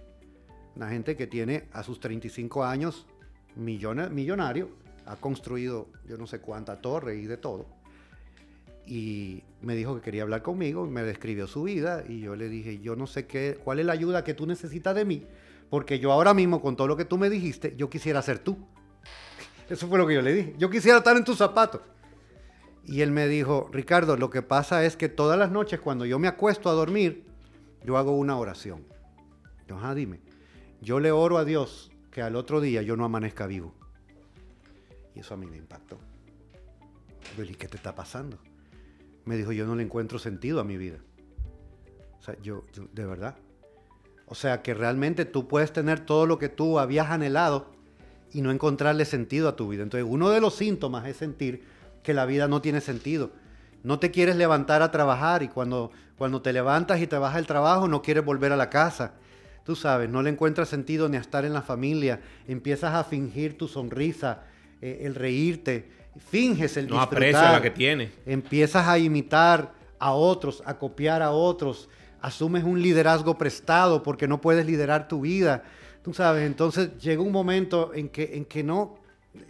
[0.76, 3.07] Una gente que tiene a sus 35 años
[3.57, 4.70] millonario,
[5.07, 7.66] ha construido yo no sé cuánta torre y de todo.
[8.86, 12.80] Y me dijo que quería hablar conmigo, me describió su vida y yo le dije,
[12.80, 15.26] yo no sé qué, cuál es la ayuda que tú necesitas de mí,
[15.70, 18.59] porque yo ahora mismo con todo lo que tú me dijiste, yo quisiera ser tú.
[19.68, 20.54] Eso fue lo que yo le dije.
[20.58, 21.80] Yo quisiera estar en tus zapatos.
[22.84, 26.18] Y él me dijo, Ricardo, lo que pasa es que todas las noches cuando yo
[26.18, 27.24] me acuesto a dormir,
[27.82, 28.84] yo hago una oración.
[29.66, 30.20] Yo, ajá, dime.
[30.82, 33.74] Yo le oro a Dios que al otro día yo no amanezca vivo.
[35.14, 35.98] Y eso a mí me impactó.
[37.38, 38.38] Yo, ¿y qué te está pasando?
[39.24, 40.98] Me dijo, yo no le encuentro sentido a mi vida.
[42.18, 43.36] O sea, yo, de verdad.
[44.26, 47.74] O sea, que realmente tú puedes tener todo lo que tú habías anhelado
[48.35, 49.82] y no encontrarle sentido a tu vida.
[49.82, 51.64] Entonces, uno de los síntomas es sentir
[52.03, 53.30] que la vida no tiene sentido.
[53.82, 57.47] No te quieres levantar a trabajar y cuando, cuando te levantas y te vas al
[57.47, 59.12] trabajo no quieres volver a la casa.
[59.64, 62.20] Tú sabes, no le encuentras sentido ni a estar en la familia.
[62.47, 64.43] Empiezas a fingir tu sonrisa,
[64.82, 65.89] eh, el reírte,
[66.30, 67.53] finges el No disfrutar.
[67.53, 68.11] la que tiene.
[68.26, 71.89] Empiezas a imitar a otros, a copiar a otros.
[72.20, 75.62] Asumes un liderazgo prestado porque no puedes liderar tu vida.
[76.05, 78.98] Tú sabes, entonces llega un momento en que, en que no,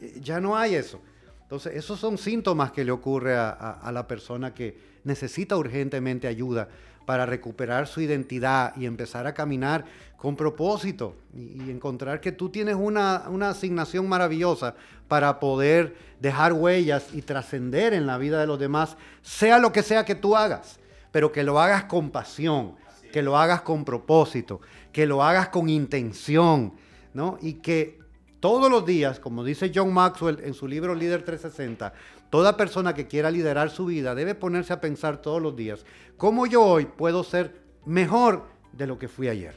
[0.01, 1.01] eh, ya no hay eso.
[1.43, 6.69] Entonces, esos son síntomas que le ocurre a, a- la persona que necesita urgentemente ayuda
[7.07, 9.85] para recuperar su identidad y empezar a caminar
[10.17, 14.75] con propósito y, y encontrar que tú tienes una, una asignación maravillosa
[15.09, 19.83] para poder dejar huellas y trascender en la vida de los demás, sea lo que
[19.83, 20.79] sea que tú hagas,
[21.13, 22.77] pero que lo hagas con pasión,
[23.15, 24.61] que lo hagas con propósito,
[24.91, 26.73] que lo hagas con intención,
[27.13, 27.39] ¿no?
[27.41, 28.01] Y que
[28.41, 31.93] todos los días, como dice John Maxwell en su libro Líder 360,
[32.29, 35.87] toda persona que quiera liderar su vida debe ponerse a pensar todos los días,
[36.17, 37.55] ¿cómo yo hoy puedo ser
[37.87, 39.55] mejor de lo que fui ayer?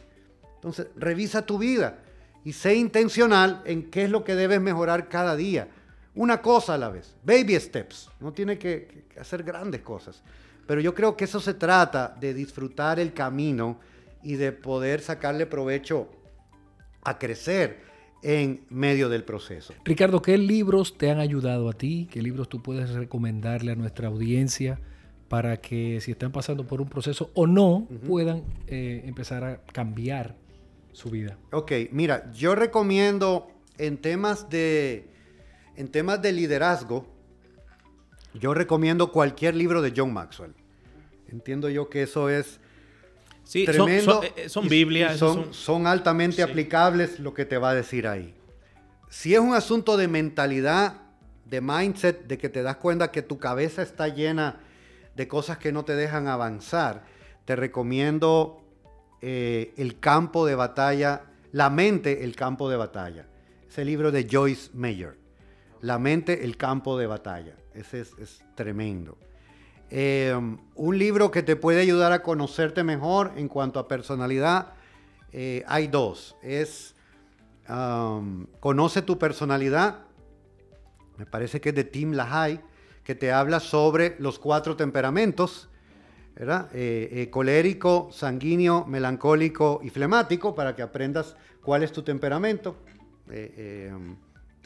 [0.54, 1.98] Entonces, revisa tu vida
[2.44, 5.68] y sé intencional en qué es lo que debes mejorar cada día.
[6.14, 10.22] Una cosa a la vez, baby steps, no tiene que, hacer grandes cosas.
[10.68, 13.80] Pero yo creo que eso se trata de disfrutar el camino
[14.22, 16.10] y de poder sacarle provecho
[17.04, 17.88] a crecer
[18.22, 19.74] en medio del proceso.
[19.86, 22.10] Ricardo, ¿qué libros te han ayudado a ti?
[22.12, 24.80] ¿Qué libros tú puedes recomendarle a nuestra audiencia
[25.30, 30.36] para que si están pasando por un proceso o no, puedan eh, empezar a cambiar
[30.92, 31.38] su vida?
[31.52, 33.48] Ok, mira, yo recomiendo
[33.78, 35.10] en temas de,
[35.76, 37.06] en temas de liderazgo,
[38.34, 40.54] yo recomiendo cualquier libro de John Maxwell.
[41.30, 42.60] Entiendo yo que eso es
[43.44, 44.12] Sí, son, tremendo.
[44.14, 45.18] son, eh, son y- Biblias.
[45.18, 48.34] son, son- son altamente aplicables lo que te va a decir ahí.
[49.10, 51.02] Si es un asunto de mentalidad,
[51.46, 54.60] de mindset, de que te das cuenta que tu cabeza está llena
[55.16, 57.06] de cosas que no te dejan avanzar,
[57.46, 58.62] te recomiendo
[59.22, 61.24] eh, El campo de batalla,
[61.54, 63.26] La mente, el campo de batalla.
[63.68, 65.16] Ese libro de Joyce Meyer.
[65.82, 67.56] La mente, el campo de batalla.
[67.74, 69.18] Ese es, es tremendo.
[69.90, 70.36] Eh,
[70.76, 74.74] un libro que te puede ayudar a conocerte mejor en cuanto a personalidad,
[75.32, 76.36] eh, hay dos.
[76.42, 76.96] Es
[78.62, 80.00] Conoce tu personalidad,
[81.18, 82.62] me parece que es de Tim LaHaye,
[83.04, 85.70] que te habla sobre los cuatro temperamentos.
[86.40, 92.78] Eh, eh, colérico, sanguíneo, melancólico y flemático, para que aprendas cuál es tu temperamento.
[93.32, 93.92] Eh,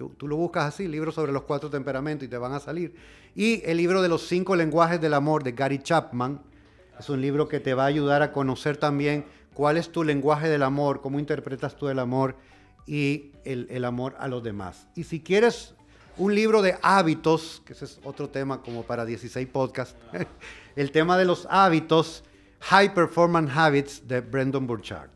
[0.10, 2.96] tú, lo buscas así, libro sobre los cuatro temperamentos y te van a salir.
[3.36, 6.42] Y el libro de los cinco lenguajes del amor de Gary Chapman,
[7.00, 10.50] es un libro que te va a ayudar a conocer también cuál es tu lenguaje
[10.50, 12.36] del amor, cómo interpretas tú el amor
[12.86, 14.88] y el, el amor a los demás.
[14.96, 15.74] Y si quieres
[16.18, 19.96] un libro de hábitos, que ese es otro tema como para 16 podcasts,
[20.76, 22.24] el tema de los hábitos,
[22.60, 25.10] High Performance Habits de Brendan Burchard.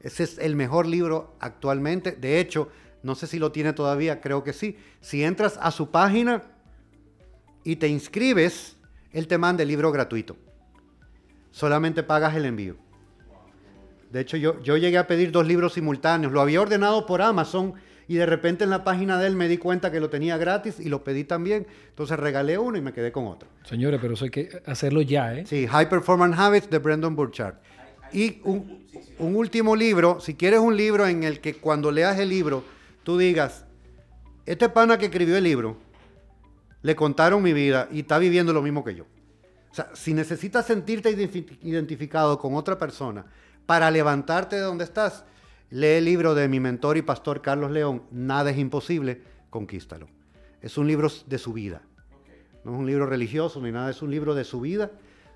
[0.00, 2.12] Ese es el mejor libro actualmente.
[2.12, 2.68] De hecho,
[3.04, 4.78] no sé si lo tiene todavía, creo que sí.
[5.02, 6.42] Si entras a su página
[7.62, 8.76] y te inscribes,
[9.12, 10.36] él te manda el libro gratuito.
[11.50, 12.76] Solamente pagas el envío.
[14.10, 16.32] De hecho, yo, yo llegué a pedir dos libros simultáneos.
[16.32, 17.74] Lo había ordenado por Amazon
[18.08, 20.80] y de repente en la página de él me di cuenta que lo tenía gratis
[20.80, 21.66] y lo pedí también.
[21.90, 23.50] Entonces regalé uno y me quedé con otro.
[23.64, 25.44] Señores, pero eso hay que hacerlo ya, ¿eh?
[25.46, 27.56] Sí, High Performance Habits de Brendan Burchard.
[28.14, 28.86] Y un,
[29.18, 32.64] un último libro, si quieres un libro en el que cuando leas el libro
[33.04, 33.64] tú digas,
[34.46, 35.76] este pana que escribió el libro,
[36.82, 39.04] le contaron mi vida y está viviendo lo mismo que yo.
[39.70, 43.24] O sea, si necesitas sentirte identifi- identificado con otra persona
[43.66, 45.24] para levantarte de donde estás,
[45.70, 50.08] lee el libro de mi mentor y pastor Carlos León, Nada es imposible, conquístalo.
[50.60, 51.82] Es un libro de su vida.
[52.64, 54.90] No es un libro religioso ni nada, es un libro de su vida.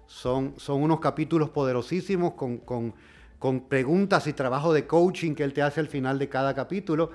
[0.07, 2.95] Son, son unos capítulos poderosísimos con, con-
[3.39, 7.11] con preguntas y trabajo de coaching que él te hace al final de cada capítulo.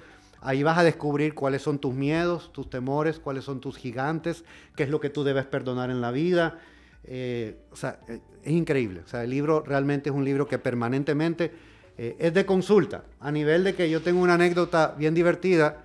[0.45, 4.43] Ahí vas a descubrir cuáles son tus miedos, tus temores, cuáles son tus gigantes,
[4.75, 6.59] qué es lo que tú debes perdonar en la vida.
[7.05, 9.01] Eh, o sea, eh, es increíble.
[9.05, 11.51] O sea, el libro realmente es un libro que permanentemente
[11.97, 13.05] eh, es de consulta.
[13.21, 15.83] A nivel de que yo tengo una anécdota bien divertida.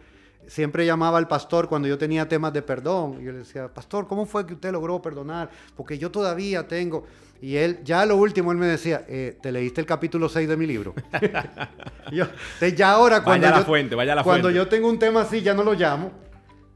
[0.49, 3.19] siempre llamaba al pastor cuando yo tenía temas de perdón.
[3.21, 5.51] Y yo le decía, pastor, ¿cómo fue que usted logró perdonar?
[5.77, 7.07] Porque yo todavía tengo...
[7.41, 10.57] Y él, ya lo último, él me decía, eh, ¿te leíste el capítulo 6 de
[10.57, 10.95] mi libro?
[12.13, 12.27] yo,
[12.75, 14.57] ya ahora cuando, vaya yo, la fuente, vaya la cuando fuente.
[14.57, 16.11] yo tengo un tema así, ya no lo llamo,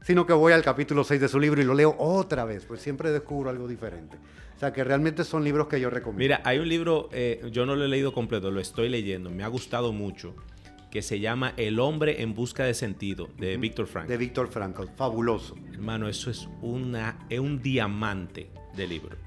[0.01, 2.81] sino que voy al capítulo 6 de su libro y lo leo otra vez, pues
[2.81, 4.17] siempre descubro algo diferente.
[4.55, 6.19] O sea, que realmente son libros que yo recomiendo.
[6.19, 9.43] Mira, hay un libro, eh, yo no lo he leído completo, lo estoy leyendo, me
[9.43, 10.33] ha gustado mucho,
[10.89, 14.07] que se llama El hombre en busca de sentido, de Víctor Frank.
[14.07, 15.55] De Víctor Frankl, fabuloso.
[15.73, 19.17] Hermano, eso es, una, es un diamante de libro.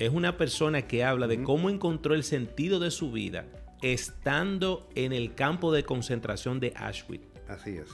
[0.00, 3.46] Es una persona que habla de cómo encontró el sentido de su vida
[3.82, 7.86] estando en el campo de concentración de Auschwitz, Así es.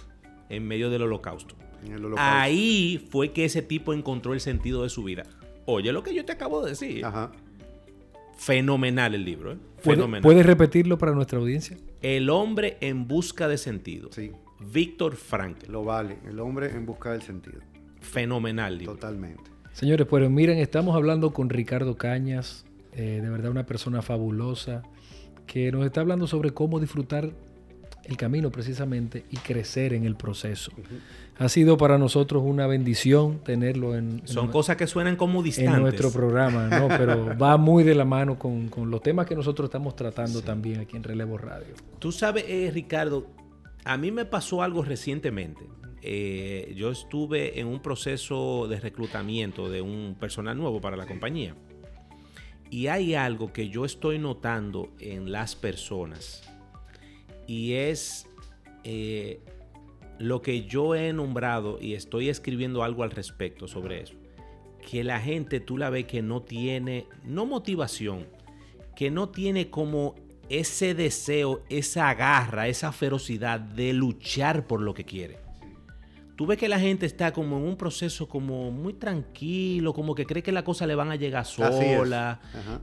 [0.48, 1.54] en medio del holocausto.
[1.84, 2.36] En el holocausto.
[2.36, 5.24] Ahí fue que ese tipo encontró el sentido de su vida.
[5.66, 7.04] Oye, lo que yo te acabo de decir.
[7.04, 7.32] Ajá.
[8.36, 9.56] Fenomenal el libro, ¿eh?
[9.82, 10.22] ¿Puede- Fenomenal.
[10.22, 11.76] ¿Puedes repetirlo para nuestra audiencia?
[12.02, 14.10] El hombre en busca de sentido.
[14.12, 14.30] Sí,
[14.60, 15.70] Víctor Frankl.
[15.70, 16.18] lo vale.
[16.28, 17.60] El hombre en busca del sentido.
[18.00, 18.94] Fenomenal libro.
[18.94, 19.50] Totalmente.
[19.76, 22.64] Señores, pues miren, estamos hablando con Ricardo Cañas,
[22.94, 24.82] eh, de verdad una persona fabulosa,
[25.46, 27.28] que nos está hablando sobre cómo disfrutar
[28.04, 30.72] el camino precisamente y crecer en el proceso.
[31.36, 35.44] Ha sido para nosotros una bendición tenerlo en, en Son cosas que suenan como en
[35.44, 35.78] distantes.
[35.78, 36.88] nuestro programa, ¿no?
[36.96, 40.80] pero va muy de la mano con, con los temas que nosotros estamos tratando también
[40.80, 41.74] aquí en Relevo Radio.
[41.98, 43.26] Tú sabes, eh, Ricardo,
[43.84, 45.66] a mí me pasó algo recientemente.
[46.08, 51.56] Eh, yo estuve en un proceso de reclutamiento de un personal nuevo para la compañía.
[52.70, 56.48] Y hay algo que yo estoy notando en las personas.
[57.48, 58.28] Y es
[58.84, 59.40] eh,
[60.20, 64.14] lo que yo he nombrado y estoy escribiendo algo al respecto sobre eso.
[64.88, 68.28] Que la gente tú la ves que no tiene, no motivación,
[68.94, 70.14] que no tiene como
[70.48, 75.45] ese deseo, esa garra, esa ferocidad de luchar por lo que quiere.
[76.36, 80.26] Tú ves que la gente está como en un proceso como muy tranquilo, como que
[80.26, 82.40] cree que la cosa le van a llegar sola,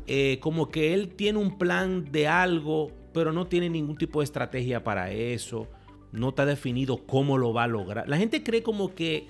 [0.08, 4.24] eh, como que él tiene un plan de algo, pero no tiene ningún tipo de
[4.24, 5.68] estrategia para eso,
[6.12, 8.10] no está definido cómo lo va a lograr.
[8.10, 9.28] La gente cree como que,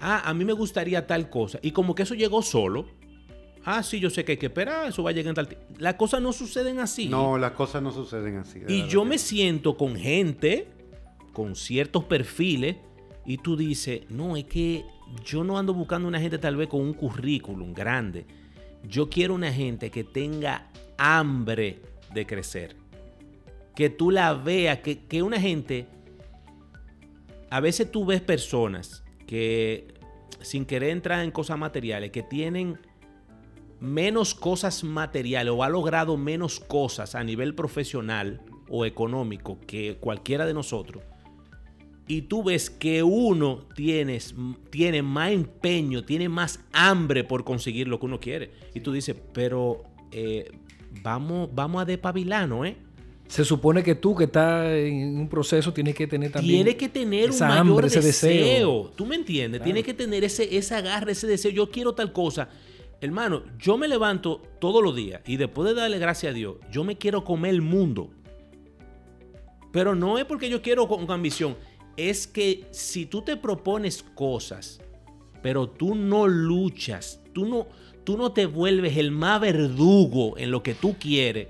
[0.00, 2.86] ah, a mí me gustaría tal cosa, y como que eso llegó solo.
[3.64, 5.66] Ah, sí, yo sé que hay que esperar, eso va a llegar en tal tiempo.
[5.78, 7.08] Las cosas no suceden así.
[7.08, 8.62] No, las cosas no suceden así.
[8.68, 10.68] Y yo me siento con gente,
[11.32, 12.76] con ciertos perfiles,
[13.28, 14.86] y tú dices, no, es que
[15.22, 18.24] yo no ando buscando una gente tal vez con un currículum grande.
[18.82, 21.82] Yo quiero una gente que tenga hambre
[22.14, 22.74] de crecer.
[23.74, 25.86] Que tú la veas, que, que una gente...
[27.50, 29.88] A veces tú ves personas que,
[30.40, 32.78] sin querer entrar en cosas materiales, que tienen
[33.78, 40.46] menos cosas materiales o ha logrado menos cosas a nivel profesional o económico que cualquiera
[40.46, 41.02] de nosotros,
[42.08, 44.34] y tú ves que uno tienes,
[44.70, 49.14] tiene más empeño, tiene más hambre por conseguir lo que uno quiere, y tú dices,
[49.32, 50.50] pero eh,
[51.02, 52.76] vamos, vamos a despabilarnos, ¿eh?
[53.28, 56.64] Se supone que tú que estás en un proceso tienes que tener también...
[56.64, 58.32] Tiene que tener un esa mayor hambre, ese deseo.
[58.32, 58.92] deseo.
[58.96, 59.62] ¿Tú me entiendes?
[59.62, 61.50] Tiene que tener ese, esa garra, ese deseo.
[61.50, 62.48] Yo quiero tal cosa.
[63.02, 66.84] Hermano, yo me levanto todos los días y después de darle gracias a Dios, yo
[66.84, 68.08] me quiero comer el mundo.
[69.72, 71.54] Pero no es porque yo quiero con, con ambición.
[71.98, 74.80] Es que si tú te propones cosas,
[75.42, 77.66] pero tú no luchas, tú no,
[78.04, 81.48] tú no te vuelves el más verdugo en lo que tú quieres,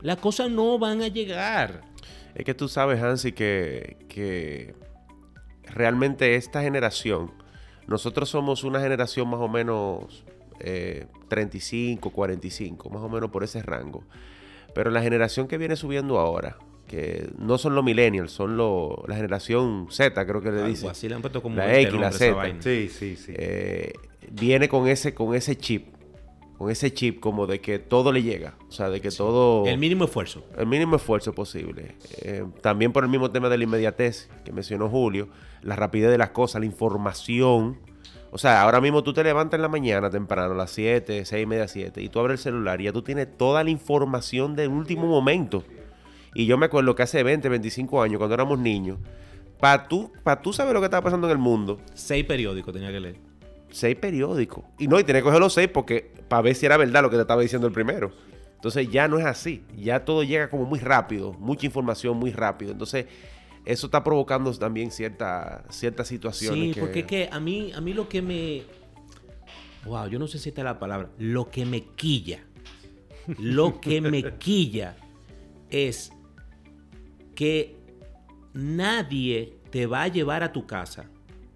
[0.00, 1.82] las cosas no van a llegar.
[2.34, 4.74] Es que tú sabes, Hansi, que, que
[5.64, 7.30] realmente esta generación,
[7.86, 10.24] nosotros somos una generación más o menos
[10.60, 14.02] eh, 35, 45, más o menos por ese rango.
[14.74, 16.56] Pero la generación que viene subiendo ahora,
[16.90, 20.90] que no son los millennials, son los, la generación Z, creo que le dicen.
[20.90, 22.36] así le han puesto como La 20 X, la nombres a esa Z.
[22.36, 22.62] vaina.
[22.62, 23.32] Sí, sí, sí.
[23.36, 23.92] eh,
[24.32, 25.86] viene con ese, con ese chip,
[26.58, 29.66] con ese chip como de que todo le llega, o sea, de que todo...
[29.66, 30.44] El mínimo esfuerzo.
[30.58, 31.94] el mínimo esfuerzo posible.
[32.22, 35.28] Eh, también por el mismo tema de la inmediatez que mencionó Julio,
[35.62, 37.78] la rapidez de las cosas, la información.
[38.32, 41.40] O sea, ahora mismo tú te levantas en la mañana temprano, a las 7, 6
[41.40, 44.56] y media, 7, y tú abres el celular y ya tú tienes toda la información
[44.56, 45.62] del último momento.
[46.34, 48.98] Y yo me acuerdo que hace 20, 25 años, cuando éramos niños,
[49.58, 52.90] para tú, pa tú saber lo que estaba pasando en el mundo, Seis periódicos tenía
[52.92, 53.16] que leer.
[53.70, 54.64] seis periódicos.
[54.78, 57.10] Y no, y tenés que coger los seis porque para ver si era verdad lo
[57.10, 58.10] que te estaba diciendo el primero.
[58.56, 59.62] Entonces ya no es así.
[59.76, 62.72] Ya todo llega como muy rápido, mucha información muy rápido.
[62.72, 63.06] Entonces
[63.64, 66.60] eso está provocando también cierta, ciertas situaciones.
[66.68, 68.62] Sí, que- porque es que a mí, a mí lo que me.
[69.86, 71.08] Wow, yo no sé si esta es la palabra.
[71.18, 72.40] Lo que me quilla.
[73.38, 74.96] Lo que me quilla
[75.70, 76.12] es
[77.40, 77.74] que
[78.52, 81.08] nadie te va a llevar a tu casa.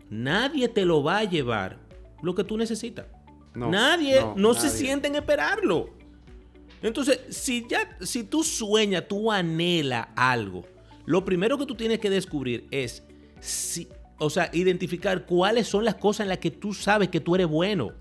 [0.09, 1.79] Nadie te lo va a llevar
[2.23, 3.05] lo que tú necesitas.
[3.55, 4.79] No, nadie no, no, se nadie.
[4.79, 5.91] siente en esperarlo.
[6.81, 10.65] Entonces, si ya, si tú sueñas, tú anhelas algo,
[11.05, 13.03] lo primero que tú tienes que descubrir es,
[13.41, 17.35] si, o sea, identificar cuáles son las cosas en las que tú sabes que tú
[17.35, 17.93] eres bueno.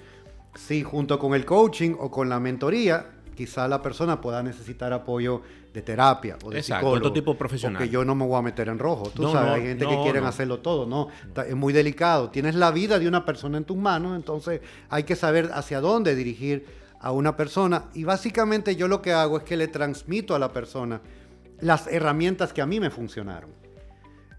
[0.55, 5.41] si junto con el coaching o con la mentoría, quizá la persona pueda necesitar apoyo
[5.73, 6.97] de terapia o de Exacto, psicólogo.
[7.07, 7.79] otro tipo profesional.
[7.79, 9.11] Porque yo no me voy a meter en rojo.
[9.13, 10.29] Tú No, sabes, no, hay gente que quieren no.
[10.29, 11.09] hacerlo todo, ¿no?
[11.43, 12.29] Es muy delicado.
[12.29, 16.15] Tienes la vida de una persona en tus manos, entonces hay que saber hacia dónde
[16.15, 16.65] dirigir
[17.05, 17.85] a una persona.
[17.93, 21.01] Y básicamente yo lo que hago es que le transmito a la persona
[21.59, 23.51] las herramientas que a mí me funcionaron.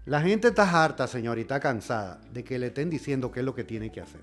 [0.03, 3.63] La gente está harta, señorita, cansada de que le estén diciendo qué es lo que
[3.63, 4.19] tiene que hacer.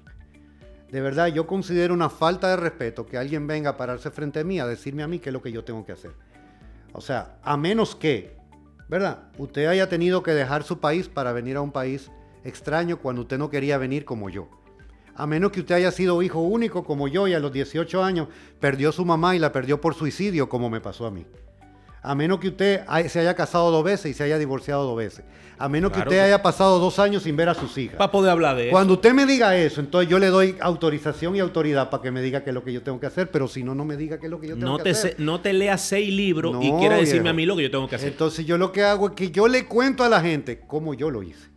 [0.93, 4.45] De verdad, yo considero una falta de respeto que alguien venga a pararse frente a
[4.45, 6.13] mí a decirme a mí qué es lo que yo tengo que hacer.
[6.93, 8.37] O sea, a menos que,
[8.91, 9.31] ¿verdad?
[9.39, 12.11] Usted haya tenido que dejar su país para venir a un país
[12.45, 14.51] extraño cuando usted no quería venir como yo.
[15.17, 18.29] A menos que usted haya sido hijo único como yo y a los 18 años
[18.61, 21.25] perdió su mamá y la perdió por suicidio como me pasó a mí.
[22.03, 25.25] A menos que usted se haya casado dos veces y se haya divorciado dos veces.
[25.57, 27.97] A menos Claro que usted haya pasado dos años sin ver a sus hijas.
[27.97, 28.73] Para poder hablar de eso.
[28.73, 32.21] Cuando usted me diga eso, entonces yo le doy autorización y autoridad para que me
[32.21, 34.19] diga qué es lo que yo tengo que hacer, pero si no, no me diga
[34.19, 35.17] qué es lo que yo tengo No que te, hacer.
[35.17, 37.31] se- no te leas seis libros y No, quieras decirme viejo.
[37.31, 38.09] a mí lo que yo tengo que hacer.
[38.11, 41.09] Entonces yo lo que hago es que yo le cuento a la gente cómo yo
[41.11, 41.49] lo hice.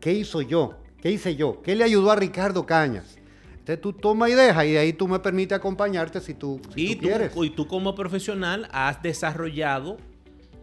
[0.00, 0.78] ¿Qué hizo yo?
[1.04, 1.60] ¿Qué hice yo?
[1.60, 3.18] ¿Qué le ayudó a Ricardo Cañas?
[3.50, 6.92] Entonces tú toma y deja y de ahí tú me permites acompañarte si tú, si
[6.92, 7.32] y, tú tú, quieres.
[7.36, 9.98] y tú como profesional has desarrollado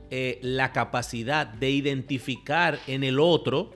[0.09, 3.69] eh, la capacidad de identificar en el otro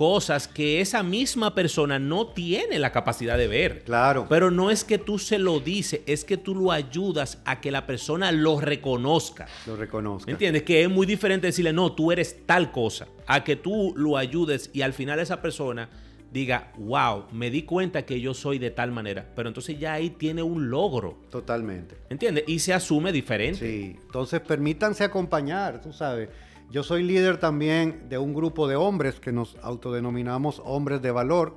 [0.00, 3.84] cosas que esa misma persona no tiene la capacidad de ver.
[3.84, 4.24] Claro.
[4.30, 7.70] Pero no es que tú se lo dices, es que tú lo ayudas a que
[7.70, 9.46] la persona lo reconozca.
[9.66, 10.24] lo reconozco.
[10.26, 10.62] ¿Me entiendes?
[10.62, 14.70] Que es muy diferente decirle, no, tú eres tal cosa, a que tú lo ayudes
[14.72, 15.90] y al final esa persona
[16.32, 19.26] diga, wow, me di cuenta que yo soy de tal manera.
[19.36, 21.18] Pero entonces ya ahí tiene un logro.
[21.28, 21.98] Totalmente.
[22.08, 22.44] ¿Entiendes?
[22.46, 23.58] Y se asume diferente.
[23.58, 26.30] Sí, entonces permítanse acompañar, tú sabes.
[26.70, 31.56] Yo soy líder también de un grupo de hombres que nos autodenominamos hombres de valor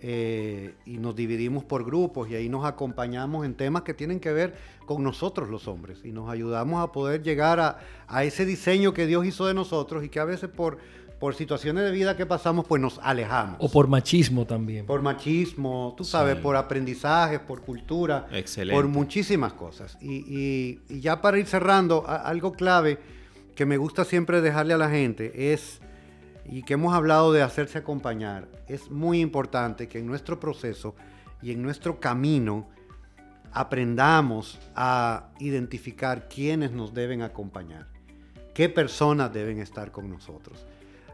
[0.00, 4.32] eh, y nos dividimos por grupos y ahí nos acompañamos en temas que tienen que
[4.32, 4.54] ver
[4.86, 9.06] con nosotros los hombres y nos ayudamos a poder llegar a, a ese diseño que
[9.06, 10.78] Dios hizo de nosotros y que a veces por,
[11.18, 13.56] por situaciones de vida que pasamos pues nos alejamos.
[13.58, 14.86] O por machismo también.
[14.86, 16.42] Por machismo, tú sabes, Sí.
[16.42, 18.76] por aprendizajes, por cultura, Excelente.
[18.80, 19.96] por muchísimas cosas.
[20.00, 22.98] Y, y- y ya para ir cerrando, a- algo clave
[23.54, 25.80] que me gusta siempre dejarle a la gente es,
[26.44, 30.94] y que hemos hablado de hacerse acompañar, es muy importante que en nuestro proceso
[31.42, 32.68] y en nuestro camino
[33.52, 37.86] aprendamos a identificar quiénes nos deben acompañar,
[38.52, 40.66] qué personas deben estar con nosotros.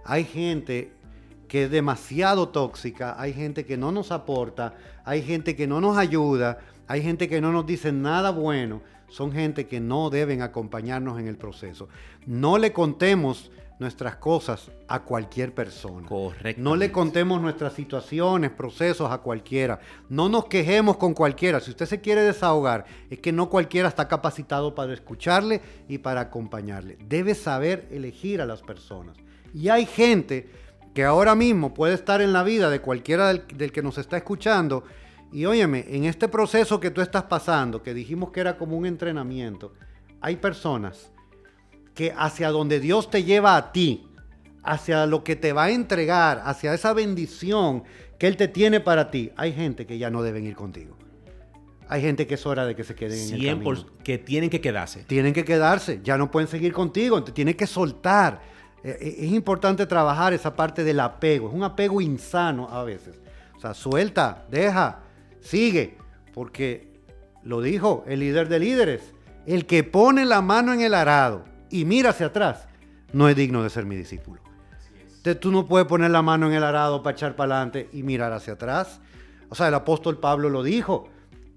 [0.04, 0.92] Hay gente
[1.48, 4.74] que es demasiado tóxica, hay gente que no nos aporta,
[5.04, 9.32] hay gente que no nos ayuda, hay gente que no nos dice nada bueno, son
[9.32, 11.88] gente que no deben acompañarnos en el proceso.
[12.26, 13.50] No le contemos
[13.80, 16.06] nuestras cosas a cualquier persona.
[16.06, 16.62] Correcto.
[16.62, 19.80] No le contemos nuestras situaciones, procesos a cualquiera.
[20.10, 21.60] No nos quejemos con cualquiera.
[21.60, 26.20] Si usted se quiere desahogar, es que no cualquiera está capacitado para escucharle y para
[26.20, 26.98] acompañarle.
[27.08, 29.16] Debe saber elegir a las personas.
[29.54, 30.50] Y hay gente
[30.94, 34.18] que ahora mismo puede estar en la vida de cualquiera del, del que nos está
[34.18, 34.84] escuchando.
[35.32, 38.86] Y óyeme, en este proceso que tú estás pasando, que dijimos que era como un
[38.86, 39.72] entrenamiento,
[40.20, 41.12] hay personas
[41.94, 44.08] que hacia donde Dios te lleva a ti,
[44.62, 47.84] hacia lo que te va a entregar, hacia esa bendición
[48.18, 50.96] que Él te tiene para ti, hay gente que ya no deben ir contigo.
[51.88, 53.86] Hay gente que es hora de que se queden en el 100 camino.
[54.04, 55.04] que tienen que quedarse.
[55.04, 58.40] Tienen que quedarse, ya no pueden seguir contigo, tienen que soltar.
[58.84, 63.18] Eh, eh, Es importante trabajar esa parte del apego, es un apego insano a veces.
[63.56, 65.00] O sea, suelta, deja,
[65.40, 65.98] sigue,
[66.34, 66.90] porque
[67.42, 69.14] lo dijo el líder de líderes,
[69.46, 72.68] el que pone la mano en el arado y mira hacia atrás,
[73.12, 74.40] no es digno de ser mi discípulo.
[75.20, 78.02] Entonces tú no puedes poner la mano en el arado para echar para adelante y
[78.02, 79.00] mirar hacia atrás.
[79.50, 81.08] O sea, el apóstol Pablo lo dijo.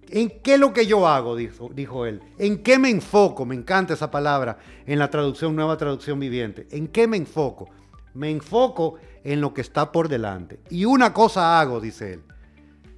[0.10, 1.36] ¿En qué es lo que yo hago?
[1.36, 2.22] Dijo, dijo él.
[2.38, 3.46] ¿En qué me enfoco?
[3.46, 6.68] Me encanta esa palabra en la traducción, nueva traducción viviente.
[6.72, 7.70] ¿En qué me enfoco?
[8.14, 10.60] Me enfoco en lo que está por delante.
[10.70, 12.24] Y una cosa hago, dice él.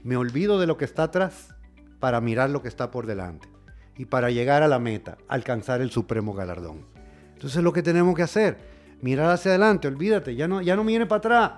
[0.05, 1.53] Me olvido de lo que está atrás
[1.99, 3.49] para mirar lo que está por delante.
[3.97, 6.85] Y para llegar a la meta, alcanzar el supremo galardón.
[7.33, 8.57] Entonces es lo que tenemos que hacer.
[9.01, 11.51] Mirar hacia adelante, olvídate, ya no, ya no mire para atrás.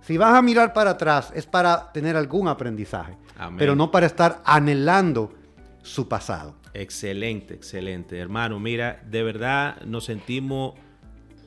[0.00, 3.58] Si vas a mirar para atrás es para tener algún aprendizaje, Amén.
[3.58, 5.34] pero no para estar anhelando
[5.82, 6.56] su pasado.
[6.72, 8.18] Excelente, excelente.
[8.18, 10.74] Hermano, mira, de verdad nos sentimos...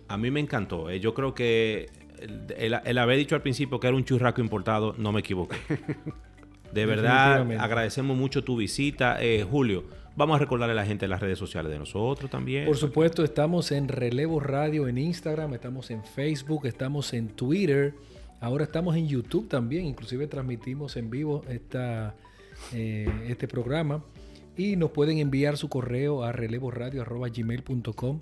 [0.08, 0.90] A mí me encantó.
[0.90, 1.00] eh.
[1.00, 1.90] Yo creo que
[2.58, 5.58] el, el- haber dicho al principio que era un churraco importado, no me equivoqué.
[6.74, 9.18] De verdad, agradecemos mucho tu visita.
[9.22, 12.66] Eh, Julio, vamos a recordarle a la gente las redes sociales de nosotros también.
[12.68, 17.96] Por supuesto, estamos en Relevo Radio en Instagram, estamos en Facebook, estamos en Twitter,
[18.40, 22.16] ahora estamos en YouTube también, inclusive transmitimos en vivo esta,
[22.72, 24.04] eh, este programa
[24.56, 28.20] y nos pueden enviar su correo a relevoradio.gmail.com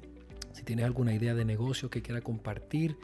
[0.54, 2.96] si tienes alguna idea de negocio que quiera compartir,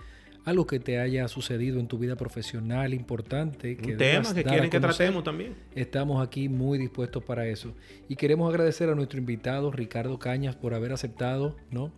[0.45, 3.77] algo que te haya sucedido en tu vida profesional importante.
[3.81, 5.55] un debas tema que quieren que tratemos también.
[5.75, 7.73] Estamos aquí muy dispuestos para eso.
[8.09, 11.91] Y queremos agradecer a nuestro invitado Ricardo Cañas por haber aceptado, ¿no?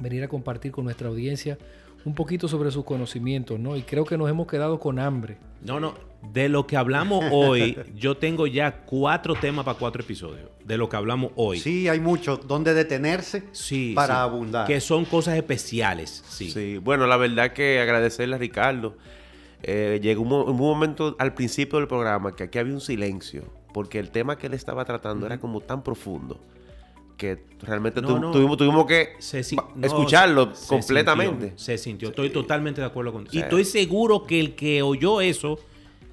[0.00, 1.58] Venir a compartir con nuestra audiencia
[2.04, 3.76] un poquito sobre sus conocimientos, ¿no?
[3.76, 5.38] Y creo que nos hemos quedado con hambre.
[5.62, 5.94] No, no.
[6.32, 10.50] De lo que hablamos hoy, yo tengo ya cuatro temas para cuatro episodios.
[10.64, 11.58] De lo que hablamos hoy.
[11.58, 14.20] Sí, hay mucho donde detenerse Sí, para sí.
[14.20, 14.66] abundar.
[14.66, 16.24] Que son cosas especiales.
[16.28, 16.50] Sí.
[16.50, 18.96] Sí, bueno, la verdad que agradecerle a Ricardo.
[19.62, 23.44] Eh, llegó un, mo- un momento al principio del programa que aquí había un silencio,
[23.72, 26.38] porque el tema que él estaba tratando era como tan profundo
[27.16, 28.30] que realmente No, tu- no.
[28.30, 31.46] Tuvimos, tuvimos que Se no, escucharlo se- se completamente.
[31.48, 32.08] sintió, se sintió.
[32.10, 33.32] Estoy totalmente de acuerdo contigo.
[33.32, 33.38] Sí.
[33.38, 35.58] Y estoy seguro que el que oyó eso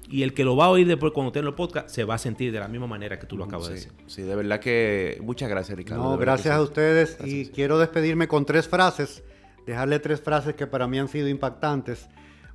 [0.08, 2.14] y el que lo va a oír después cuando esté en el podcast se va
[2.14, 3.92] a sentir de la misma manera que tú lo acabas de decir.
[4.06, 6.02] sí, de verdad que muchas gracias, Ricardo.
[6.02, 6.60] No, gracias sí.
[6.60, 7.50] a ustedes Gracias, y sí.
[7.54, 9.22] quiero despedirme con tres frases,
[9.66, 12.08] dejarle tres frases que para mí han sido impactantes.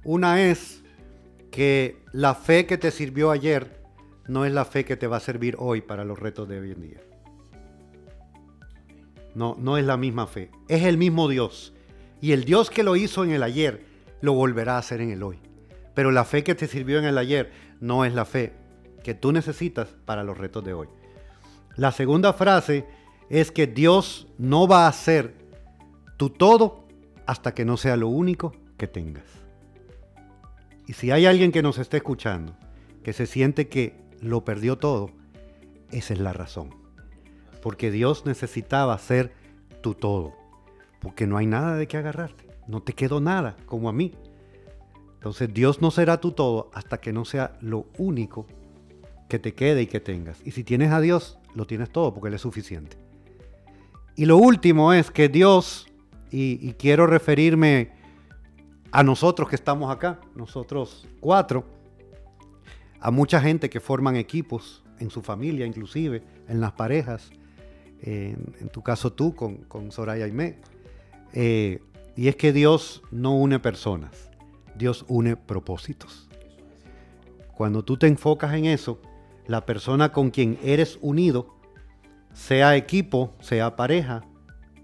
[0.03, 0.83] Una es
[1.51, 3.81] que la fe que te sirvió ayer
[4.27, 6.71] no es la fe que te va a servir hoy para los retos de hoy
[6.71, 7.01] en día.
[9.35, 11.73] No, no es la misma fe, es el mismo Dios.
[12.21, 13.85] Y el Dios que lo hizo en el ayer
[14.21, 15.39] lo volverá a hacer en el hoy.
[15.99, 18.53] Pero la fe que te sirvió en el ayer no es la fe
[19.03, 20.87] que tú necesitas para los retos de hoy.
[21.75, 22.85] La segunda frase
[23.29, 25.35] es que Dios no va a hacer
[26.15, 26.87] tu todo
[27.25, 29.25] hasta que no sea lo único que tengas.
[30.87, 32.55] Y si hay alguien que nos esté escuchando,
[33.03, 35.11] que se siente que lo perdió todo,
[35.91, 36.73] esa es la razón.
[37.61, 39.33] Porque Dios necesitaba ser
[39.81, 40.33] tu todo.
[41.01, 42.47] Porque no hay nada de qué agarrarte.
[42.69, 44.13] No te quedó nada, como a mí.
[45.19, 48.47] Entonces Dios no será tu todo hasta que no sea lo único
[49.27, 50.41] que te quede y que tengas.
[50.45, 52.97] Y si tienes a Dios, lo tienes todo porque Él es suficiente.
[54.15, 55.87] Y lo último es que Dios,
[56.31, 57.91] y, y quiero referirme
[58.91, 61.65] a nosotros que estamos acá, nosotros cuatro,
[62.99, 67.31] a mucha gente que forman equipos en su familia, inclusive en las parejas,
[68.01, 70.57] en, tu caso tú con, con Soraya Aimé.
[71.33, 71.81] Eh,
[72.15, 74.28] y es que Dios no une personas,
[74.79, 76.27] Dios une propósitos.
[77.55, 78.99] Cuando tú te enfocas en eso,
[79.45, 81.53] la persona con quien eres unido,
[82.33, 84.23] sea equipo, sea pareja,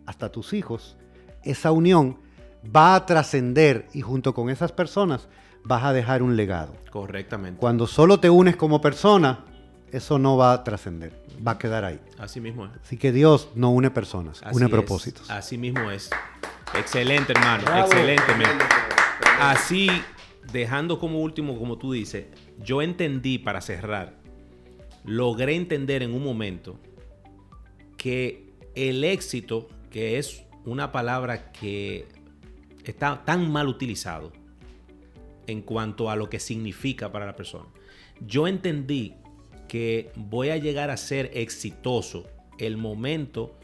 [0.05, 0.97] hasta tus hijos,
[1.43, 2.17] esa unión
[2.75, 5.29] va a trascender y junto con esas personas
[5.63, 6.73] vas a dejar un legado.
[6.91, 7.59] Correctamente.
[7.59, 9.45] Cuando solo te unes como persona,
[9.91, 12.01] eso no va a trascender, va a quedar ahí.
[12.19, 12.71] Así mismo es.
[12.83, 14.71] Así que Dios no une personas, Así une es.
[14.71, 15.31] propósitos.
[15.31, 16.09] Así mismo es.
[16.77, 17.63] Excelente, hermano.
[17.63, 17.85] Bravo.
[17.85, 18.35] Excelente.
[18.35, 19.04] men.
[19.39, 19.89] Así,
[20.51, 22.27] dejando como último, como tú dices,
[22.59, 24.19] yo entendí para cerrar,
[25.03, 26.79] logré entender en un momento
[27.97, 32.07] que el éxito, que es una palabra que
[32.83, 34.31] está tan mal utilizado
[35.47, 37.65] en cuanto a lo que significa para la persona,
[38.21, 39.15] yo entendí
[39.67, 42.27] que voy a llegar a ser exitoso
[42.57, 43.57] el momento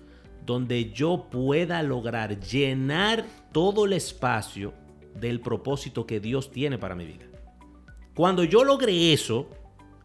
[0.46, 4.74] donde yo pueda lograr llenar todo el espacio
[5.16, 7.26] del propósito que Dios tiene para mi vida.
[8.14, 9.50] Cuando yo logre eso,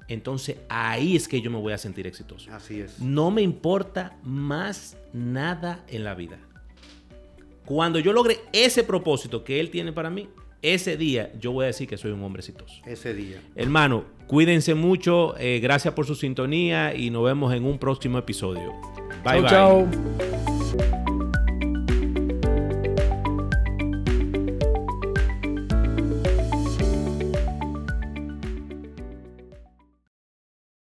[0.08, 2.52] entonces ahí es que yo me voy a sentir exitoso.
[2.52, 3.00] Así es.
[3.00, 6.38] No me importa más nada en la vida.
[7.64, 10.28] Cuando yo logre ese propósito que Él tiene para mí,
[10.62, 12.80] ese día yo voy a decir que soy un hombre exitoso.
[12.86, 13.40] Ese día.
[13.54, 18.72] Hermano, cuídense mucho, eh, gracias por su sintonía y nos vemos en un próximo episodio.
[19.24, 19.96] Bye chao, bye.
[19.96, 20.55] chao.